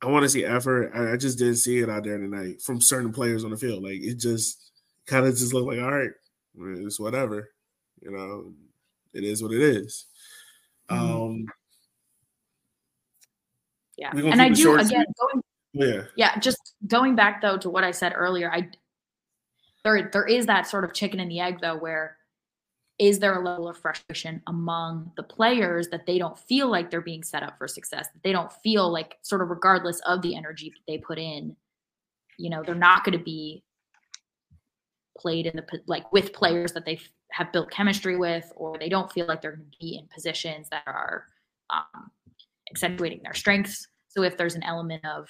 [0.02, 0.92] I want to see effort.
[0.94, 3.84] I, I just didn't see it out there tonight from certain players on the field.
[3.84, 4.72] Like it just
[5.06, 6.12] kind of just looked like, all right,
[6.86, 7.50] it's whatever,
[8.02, 8.54] you know,
[9.14, 10.06] it is what it is.
[10.90, 10.98] Mhm.
[10.98, 11.46] Um,
[13.98, 15.44] Yeah, and I do short again going
[15.74, 18.68] yeah, yeah just going back though to what i said earlier i
[19.84, 22.18] there there is that sort of chicken and the egg though where
[23.00, 27.02] is there a level of frustration among the players that they don't feel like they're
[27.02, 30.36] being set up for success that they don't feel like sort of regardless of the
[30.36, 31.56] energy that they put in
[32.38, 33.64] you know they're not going to be
[35.18, 37.00] played in the like with players that they
[37.32, 40.68] have built chemistry with or they don't feel like they're going to be in positions
[40.70, 41.26] that are
[41.72, 42.12] um,
[42.70, 43.88] accentuating their strengths.
[44.10, 45.28] So if there's an element of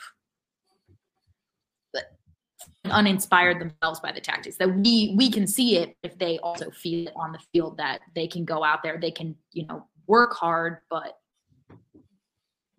[2.86, 7.08] uninspired themselves by the tactics that we we can see it if they also feel
[7.08, 10.34] it on the field that they can go out there they can you know work
[10.34, 11.18] hard but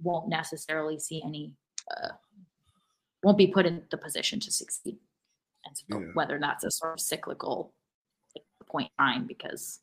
[0.03, 1.53] won't necessarily see any
[1.91, 2.09] uh,
[3.23, 4.99] won't be put in the position to succeed
[5.65, 6.07] and so Yeah.
[6.15, 7.73] whether that's a sort of cyclical
[8.67, 9.81] point in time because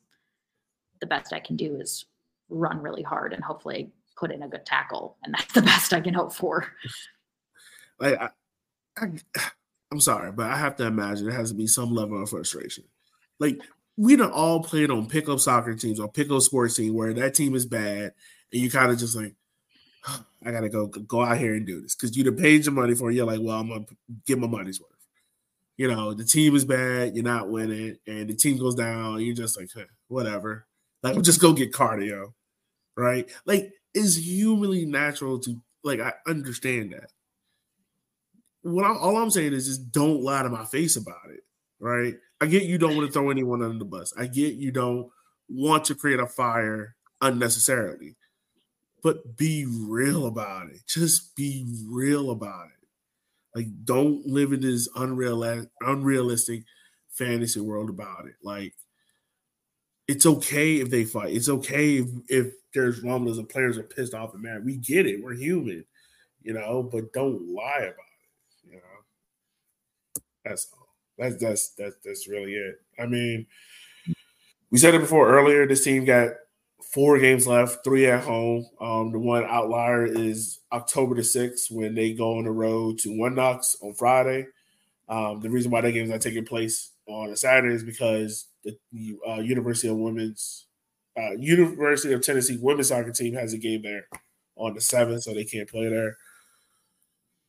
[1.00, 2.06] the best i can do is
[2.48, 6.00] run really hard and hopefully put in a good tackle and that's the best i
[6.00, 6.66] can hope for
[7.98, 8.28] like I,
[8.98, 9.06] I,
[9.92, 12.84] I'm sorry, but I have to imagine there has to be some level of frustration.
[13.38, 13.60] Like
[13.98, 17.54] we done all played on pickup soccer teams or pickup sports team where that team
[17.54, 18.14] is bad,
[18.52, 19.34] and you kind of just like,
[20.44, 22.94] I gotta go go out here and do this because you done paid your money
[22.94, 23.14] for it.
[23.14, 23.84] You're like, well, I'm gonna
[24.26, 24.88] get my money's worth.
[25.76, 29.20] You know, the team is bad, you're not winning, and the team goes down.
[29.20, 29.68] You're just like,
[30.08, 30.66] whatever.
[31.02, 32.32] Like, just go get cardio,
[32.96, 33.28] right?
[33.44, 36.00] Like, it's humanly natural to like.
[36.00, 37.10] I understand that
[38.62, 41.40] what I, all I'm saying is just don't lie to my face about it,
[41.80, 42.14] right?
[42.40, 44.12] I get you don't want to throw anyone under the bus.
[44.16, 45.08] I get you don't
[45.48, 48.16] want to create a fire unnecessarily,
[49.02, 50.80] but be real about it.
[50.86, 52.82] Just be real about it.
[53.54, 56.64] Like, don't live in this unreal, unrealistic
[57.10, 58.34] fantasy world about it.
[58.42, 58.74] Like,
[60.08, 61.34] it's okay if they fight.
[61.34, 64.64] It's okay if, if there's rumblings and players are pissed off and mad.
[64.64, 65.22] We get it.
[65.22, 65.84] We're human,
[66.42, 68.11] you know, but don't lie about it.
[70.44, 70.88] That's all.
[71.18, 72.76] That's that's that's that's really it.
[72.98, 73.46] I mean,
[74.70, 75.66] we said it before earlier.
[75.66, 76.30] This team got
[76.92, 78.66] four games left, three at home.
[78.80, 83.16] Um, the one outlier is October the sixth when they go on the road to
[83.16, 84.46] One Knox on Friday.
[85.08, 88.48] Um, the reason why that game is not taking place on a Saturday is because
[88.64, 90.66] the uh, University of Women's
[91.16, 94.06] uh, University of Tennessee women's soccer team has a game there
[94.56, 96.16] on the seventh, so they can't play there.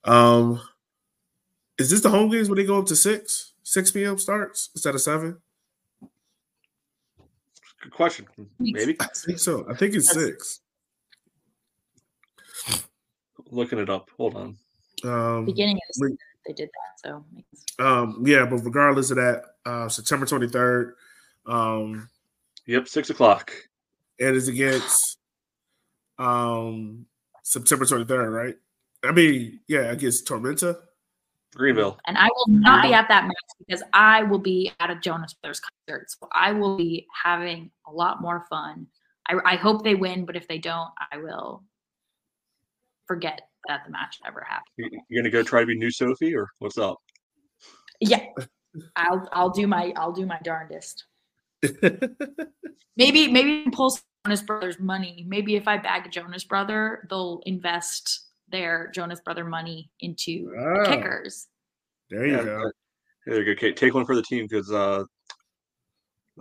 [0.03, 0.61] Um,
[1.77, 4.17] is this the home games where they go up to six, six p.m.
[4.17, 5.37] starts instead of seven?
[7.81, 8.27] Good question.
[8.59, 9.65] Maybe I think so.
[9.69, 10.61] I think it's six.
[13.51, 14.09] looking it up.
[14.17, 14.57] Hold on.
[15.03, 16.17] Um, beginning of the season
[16.47, 17.09] they did that
[17.79, 20.95] so um, yeah, but regardless of that, uh, September twenty third,
[21.45, 22.09] um,
[22.65, 23.51] Yep, six o'clock.
[24.19, 25.17] And it is against
[26.17, 27.05] um
[27.43, 28.55] September twenty third, right?
[29.03, 30.77] I mean, yeah, against Tormenta.
[31.55, 31.99] Greenville.
[32.07, 35.33] and i will not be at that match because i will be at a jonas
[35.33, 36.09] brothers concert.
[36.11, 38.87] So i will be having a lot more fun.
[39.29, 41.63] I, I hope they win but if they don't i will
[43.07, 44.65] forget that the match ever happened.
[44.77, 46.97] You- You're gonna go try to be new Sophie, or what's up?
[47.99, 48.25] yeah.
[48.95, 51.05] I'll i'll do my i'll do my darndest.
[52.97, 55.25] Maybe maybe pull some jonas brothers money.
[55.27, 60.85] Maybe if i bag a jonas brother they'll invest their jonas brother money into the
[60.85, 61.47] Oh, kickers
[62.09, 62.71] There you Yeah, go.
[63.25, 65.03] There you go, Take one for the team because uh,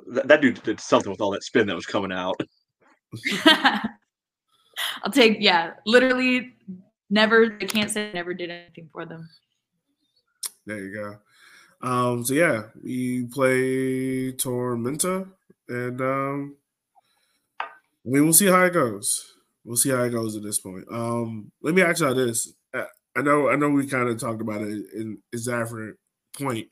[0.08, 2.40] that, that dude did something with all that spin that was coming out.
[5.02, 6.54] I'll take yeah, literally
[7.10, 9.28] never I can't say I never did anything for them.
[10.66, 11.18] There you go.
[11.88, 15.28] Um, so yeah, we play Tormenta,
[15.68, 16.56] and um,
[18.04, 19.31] we will see how it goes.
[19.64, 20.84] We'll see how it goes at this point.
[20.90, 24.62] Um, let me ask y'all this: I know, I know, we kind of talked about
[24.62, 25.92] it in Zafford
[26.36, 26.68] point.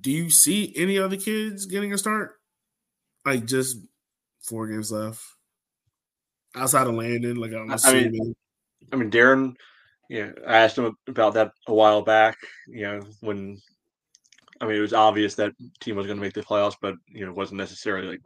[0.00, 2.36] Do you see any other kids getting a start?
[3.24, 3.76] Like just
[4.42, 5.20] four games left
[6.54, 7.36] outside of Landon.
[7.36, 8.34] Like I'm I- I mean,
[8.92, 9.54] I mean, Darren.
[10.08, 12.36] Yeah, I asked him about that a while back.
[12.66, 13.58] You know, when
[14.60, 17.24] I mean, it was obvious that team was going to make the playoffs, but you
[17.24, 18.20] know, wasn't necessarily like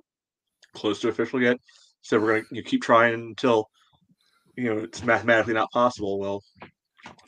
[0.75, 1.59] close to official yet.
[2.05, 3.69] So we're going to keep trying until
[4.57, 6.19] you know it's mathematically not possible.
[6.19, 6.43] Well,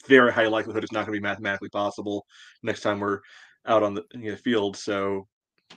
[0.07, 2.25] very high likelihood it's not going to be mathematically possible
[2.63, 3.21] next time we're
[3.67, 4.77] out on the you know, field.
[4.77, 5.27] So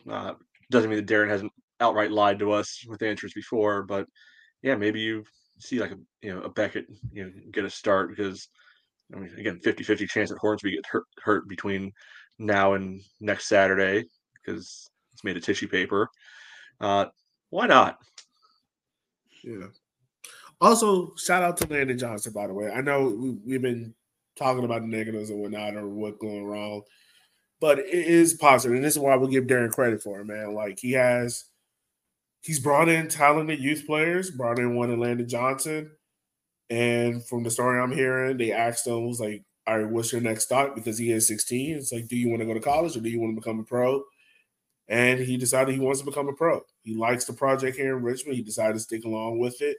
[0.10, 0.34] uh,
[0.70, 4.06] doesn't mean that Darren hasn't outright lied to us with answers before, but
[4.62, 5.24] yeah, maybe you
[5.60, 8.50] see like a you know a Beckett you know get a start because
[9.16, 11.94] I mean again 50-50 chance that Hornsby get hurt hurt between
[12.38, 16.10] now and next Saturday because it's made of tissue paper.
[16.82, 17.06] Uh,
[17.50, 17.98] why not?
[19.44, 19.68] Yeah.
[20.62, 22.70] Also, shout out to Landon Johnson, by the way.
[22.70, 23.94] I know we, we've been
[24.38, 26.82] talking about the negatives and whatnot or what's going wrong,
[27.62, 30.54] but it is positive, and this is why we give Darren credit for it, man.
[30.54, 31.46] Like he has,
[32.42, 35.92] he's brought in talented youth players, brought in one in Landon Johnson,
[36.70, 40.22] and from the story I'm hearing, they asked him was like, "All right, what's your
[40.22, 41.78] next thought?" Because he is 16.
[41.78, 43.60] It's like, do you want to go to college or do you want to become
[43.60, 44.04] a pro?
[44.88, 46.62] And he decided he wants to become a pro.
[46.90, 48.36] He likes the project here in Richmond.
[48.36, 49.78] He decided to stick along with it.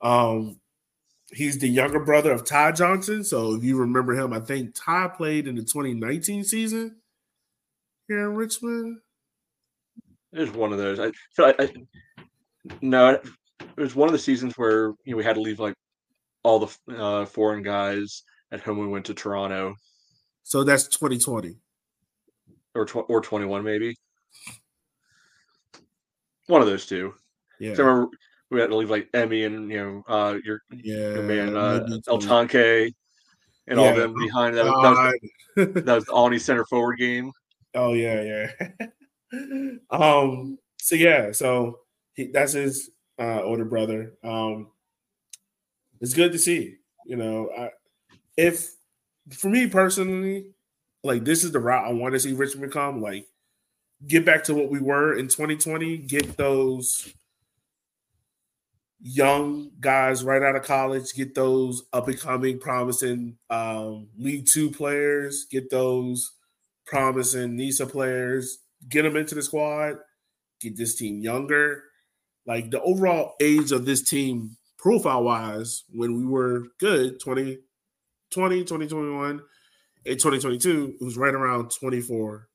[0.00, 0.58] Um,
[1.30, 3.22] he's the younger brother of Ty Johnson.
[3.22, 6.96] So if you remember him, I think Ty played in the 2019 season
[8.08, 8.98] here in Richmond.
[10.32, 10.98] It was one of those.
[10.98, 11.72] I feel like I,
[12.82, 13.22] no, it
[13.76, 15.74] was one of the seasons where you know we had to leave like
[16.42, 18.78] all the uh, foreign guys at home.
[18.78, 19.74] We went to Toronto
[20.42, 21.56] So that's 2020.
[22.74, 23.94] or tw- or twenty one maybe.
[26.46, 27.14] One of those two.
[27.58, 27.74] Yeah.
[27.74, 28.16] So I remember
[28.50, 31.14] we had to leave like Emmy and you know uh, your, yeah.
[31.14, 32.94] your man uh, El Tanque
[33.66, 33.94] and all Yeah.
[33.94, 34.56] them behind.
[34.56, 34.82] That was,
[35.56, 37.32] that was, that was the Alney center forward game.
[37.74, 38.50] Oh yeah,
[39.32, 39.70] yeah.
[39.90, 40.58] um.
[40.78, 41.32] So yeah.
[41.32, 41.80] So
[42.14, 44.14] he, that's his uh, older brother.
[44.22, 44.68] Um.
[46.00, 46.76] It's good to see.
[47.06, 47.70] You know, I,
[48.36, 48.70] if
[49.30, 50.46] for me personally,
[51.02, 53.00] like this is the route I want to see Richmond come.
[53.00, 53.26] Like,
[54.06, 55.98] get back to what we were in 2020.
[55.98, 57.12] Get those
[59.00, 61.12] young guys right out of college.
[61.14, 65.46] Get those up and coming, promising um, League Two players.
[65.50, 66.32] Get those
[66.86, 69.96] promising NISA players, get them into the squad,
[70.60, 71.82] get this team younger.
[72.46, 79.30] Like the overall age of this team, profile wise, when we were good 2020, 2021,
[80.06, 82.48] and 2022, it was right around 24,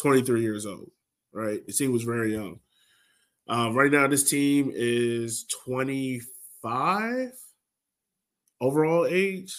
[0.00, 0.90] 23 years old,
[1.32, 1.64] right?
[1.66, 2.60] The team was very young.
[3.48, 7.32] Um, right now, this team is 25
[8.60, 9.54] overall age.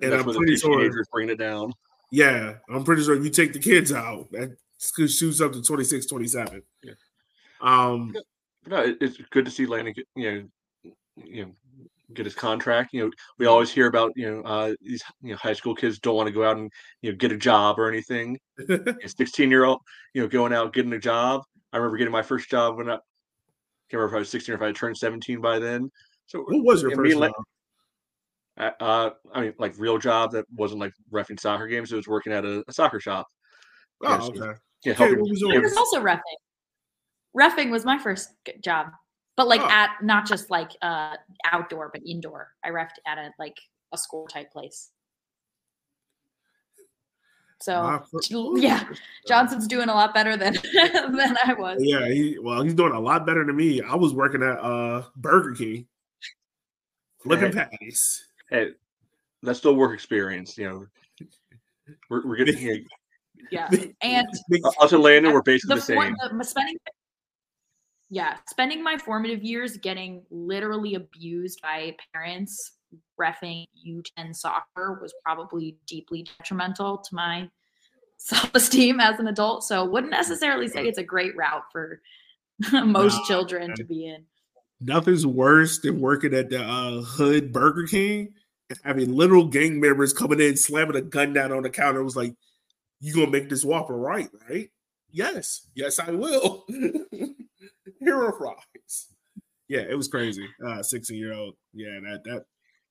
[0.00, 1.72] And I'm pretty sure bringing it down.
[2.10, 6.06] yeah, I'm pretty sure if you take the kids out, that shoots up to 26,
[6.06, 6.62] 27.
[6.82, 6.92] Yeah.
[7.60, 8.14] Um,
[8.66, 11.52] No, it's good to see Landon, you know, you know,
[12.14, 12.92] get his contract.
[12.92, 15.98] You know, we always hear about you know uh, these you know high school kids
[15.98, 16.70] don't want to go out and
[17.02, 18.38] you know get a job or anything.
[18.68, 19.80] A 16 year old,
[20.14, 21.42] you know, going out getting a job.
[21.72, 23.02] I remember getting my first job when I can't
[23.94, 25.90] remember if I was 16 or if I had turned 17 by then.
[26.26, 27.34] So what was your first and La- job?
[28.58, 31.90] Uh, uh, I mean, like real job that wasn't like refing soccer games.
[31.92, 33.26] It was working at a, a soccer shop.
[34.02, 34.58] yeah, Oh, so- okay.
[34.84, 35.20] Yeah, Okay, helping.
[35.20, 35.62] what was I yours?
[35.62, 36.20] was also refing.
[37.38, 38.30] Refing was my first
[38.62, 38.88] job,
[39.36, 39.68] but like Oh.
[39.70, 41.16] at not just like uh
[41.50, 42.50] outdoor, but indoor.
[42.64, 43.56] I refed at a like
[43.92, 44.90] a school type place.
[47.60, 49.28] So My fir- what was yeah, your first job?
[49.28, 51.78] Johnson's doing a lot better than than I was.
[51.80, 53.80] Yeah, he well, he's doing a lot better than me.
[53.80, 55.86] I was working at uh Burger King,
[57.22, 58.26] flipping patties.
[58.50, 58.70] Hey,
[59.42, 60.58] that's still work experience.
[60.58, 60.86] You know,
[62.10, 62.84] we're, we're getting you
[63.52, 63.68] Yeah,
[64.02, 65.32] and Big- know, us and Landon.
[65.32, 66.38] We're basically the, the for- same.
[66.38, 66.76] the spending
[68.12, 72.72] yeah spending my formative years getting literally abused by parents
[73.18, 77.48] refing u10 soccer was probably deeply detrimental to my
[78.18, 82.00] self-esteem as an adult so wouldn't necessarily say it's a great route for
[82.84, 84.24] most children to be in
[84.84, 88.34] Nothing's worse than working at the uh, hood Burger King
[88.68, 92.00] and having literal gang members coming in, slamming a gun down on the counter.
[92.00, 92.34] It was like,
[93.00, 94.70] you gonna make this Whopper right, right?
[95.10, 96.66] Yes, yes, I will.
[98.00, 99.08] Hero fries.
[99.68, 100.46] Yeah, it was crazy.
[100.64, 101.54] Uh, 16 year old.
[101.72, 102.44] Yeah, that that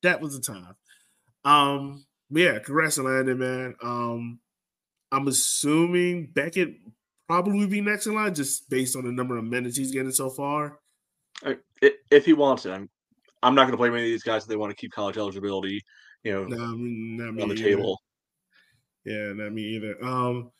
[0.03, 0.73] that was the time.
[1.45, 3.75] Um, yeah, congrats to Landon, man.
[3.83, 4.39] Um,
[5.11, 6.75] I'm assuming Beckett
[7.27, 10.29] probably be next in line just based on the number of minutes he's getting so
[10.29, 10.79] far.
[12.11, 12.89] If he wants it, I'm
[13.43, 15.17] I'm not going to blame any of these guys if they want to keep college
[15.17, 15.81] eligibility.
[16.23, 17.63] You know, No, I mean, not me on the either.
[17.63, 18.01] table.
[19.05, 19.95] Yeah, not me either.
[20.03, 20.51] Um,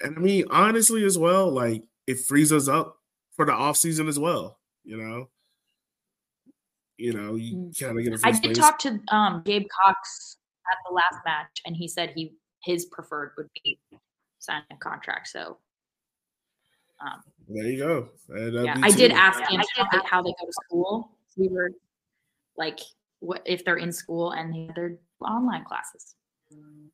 [0.00, 2.97] and I mean, honestly, as well, like it frees us up
[3.38, 4.58] for the off season as well.
[4.84, 5.28] You know,
[6.98, 7.80] you know, you Mm.
[7.80, 8.58] kind of get a i did space.
[8.58, 10.38] talk to um gabe cox
[10.70, 12.34] at the last match and he said he
[12.64, 13.78] his preferred would be
[14.40, 15.28] signing a contract.
[15.28, 15.58] So,
[17.00, 18.08] um, There you go.
[18.28, 21.16] Yeah, I did ask him how they, how they go to school.
[21.36, 21.70] We were
[22.56, 22.80] like,
[23.20, 26.16] what if they're in school and they're online classes,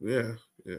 [0.00, 0.32] Yeah,
[0.66, 0.76] yeah.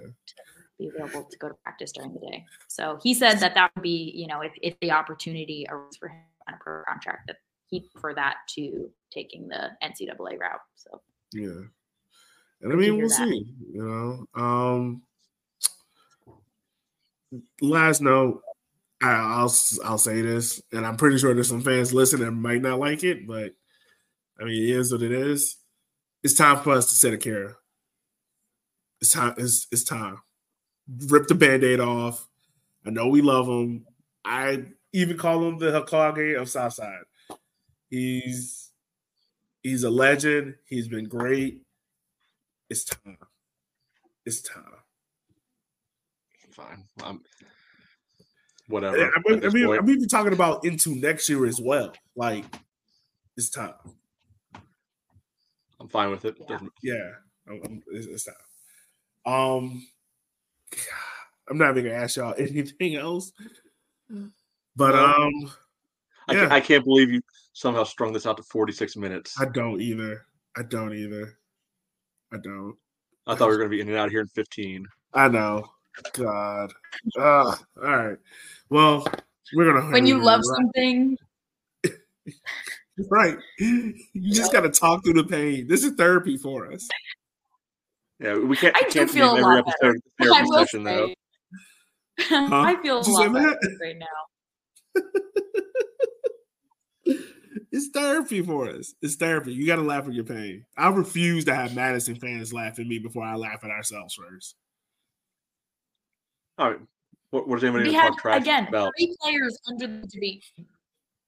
[0.77, 2.45] Be available to go to practice during the day.
[2.67, 6.09] So he said that that would be, you know, if, if the opportunity arose for
[6.09, 10.59] him on a pro contract, that he'd prefer that to taking the NCAA route.
[10.75, 11.01] So
[11.33, 11.61] Yeah.
[12.61, 13.15] And I mean, we'll that.
[13.17, 13.53] see.
[13.73, 14.41] You know.
[14.41, 15.01] Um
[17.61, 18.41] last note,
[19.01, 19.53] I, I'll
[19.83, 23.03] I'll say this, and I'm pretty sure there's some fans listening that might not like
[23.03, 23.53] it, but
[24.39, 25.57] I mean, it is what it is.
[26.23, 27.57] It's time for us to set a care.
[29.01, 29.35] It's time.
[29.37, 30.17] It's, it's time.
[31.07, 32.27] Rip the band-aid off.
[32.85, 33.85] I know we love him.
[34.23, 37.01] I even call him the Hokage of Southside.
[37.89, 38.71] He's
[39.63, 40.55] he's a legend.
[40.67, 41.61] He's been great.
[42.69, 43.17] It's time.
[44.25, 44.63] It's time.
[46.51, 46.85] Fine.
[47.03, 47.21] Um,
[48.67, 48.97] whatever.
[48.97, 49.81] I mean, I mean, point.
[49.81, 51.91] I'm even talking about into next year as well.
[52.15, 52.45] Like,
[53.35, 53.73] it's time.
[55.79, 56.35] I'm fine with it.
[56.81, 57.11] Yeah,
[57.47, 58.35] I'm- I'm- it's, it's time.
[59.25, 59.87] Um,
[61.49, 63.31] I'm not even gonna ask y'all anything else.
[64.75, 65.05] But No.
[65.05, 65.51] um,
[66.27, 66.39] I, Yeah.
[66.41, 67.21] can't, I can't believe you
[67.53, 69.39] somehow strung this out to 46 minutes.
[69.39, 70.25] I don't either.
[70.57, 71.37] I don't either.
[72.33, 72.75] I don't.
[73.27, 74.85] I thought we were going to be in and out here in 15.
[75.13, 75.65] I know.
[76.13, 76.73] God.
[77.17, 78.17] Ah, all right.
[78.69, 79.07] Well,
[79.53, 79.91] we're gonna.
[79.91, 81.17] when you love gonna- something,
[83.09, 83.93] right, you
[84.33, 85.67] just gotta talk through the pain.
[85.67, 86.87] This is therapy for us.
[88.19, 90.57] Yeah, we can't, I we do can't feel a lot every episode I therapy will
[90.59, 91.07] session, though.
[91.07, 91.15] say,
[92.31, 93.77] I feel a Did you say lot better that?
[93.81, 95.01] right now.
[97.71, 98.93] It's therapy for us.
[99.01, 99.51] It's therapy.
[99.51, 100.65] You got to laugh at your pain.
[100.77, 104.55] I refuse to have Madison fans laugh at me before I laugh at ourselves first.
[106.57, 106.79] All right.
[107.31, 108.93] What, what does anybody We want to had talk trash again about?
[108.97, 110.45] three players under the debate.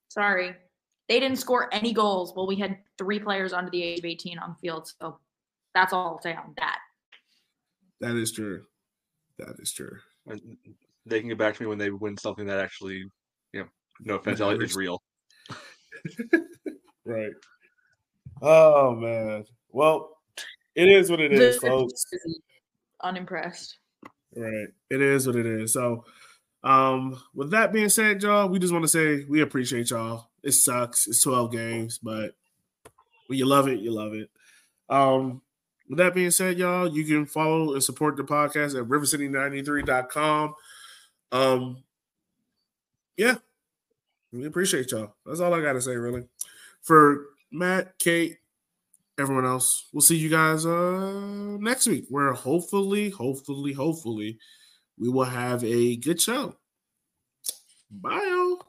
[0.07, 0.55] Sorry,
[1.09, 2.33] they didn't score any goals.
[2.33, 4.89] Well, we had three players under the age of 18 on the field.
[5.01, 5.19] So
[5.82, 6.80] that's all I'll say on that.
[8.01, 8.63] That is true.
[9.38, 9.97] That is true.
[10.28, 10.41] And
[11.05, 13.05] They can get back to me when they win something that actually,
[13.53, 13.67] you know,
[14.03, 15.01] no offense, Elliot, is real.
[17.05, 17.32] Right.
[18.41, 19.45] Oh man.
[19.71, 20.17] Well,
[20.75, 22.05] it is what it is, The- folks.
[23.01, 23.78] Unimpressed.
[24.36, 24.67] Right.
[24.89, 25.71] It is what it is.
[25.71, 26.03] So,
[26.65, 30.28] um, with that being said, y'all, we just want to say we appreciate y'all.
[30.43, 31.07] It sucks.
[31.07, 32.36] It's 12 games, but
[33.28, 34.30] when you love it, you love it.
[34.89, 35.41] Um,
[35.89, 40.55] with that being said, y'all, you can follow and support the podcast at rivercity93.com.
[41.31, 41.83] Um,
[43.15, 43.35] yeah,
[44.31, 45.15] we appreciate y'all.
[45.25, 46.25] That's all I got to say, really.
[46.81, 48.38] For Matt, Kate,
[49.17, 54.38] everyone else, we'll see you guys uh next week where hopefully, hopefully, hopefully
[54.99, 56.55] we will have a good show.
[57.89, 58.63] Bye, y'all.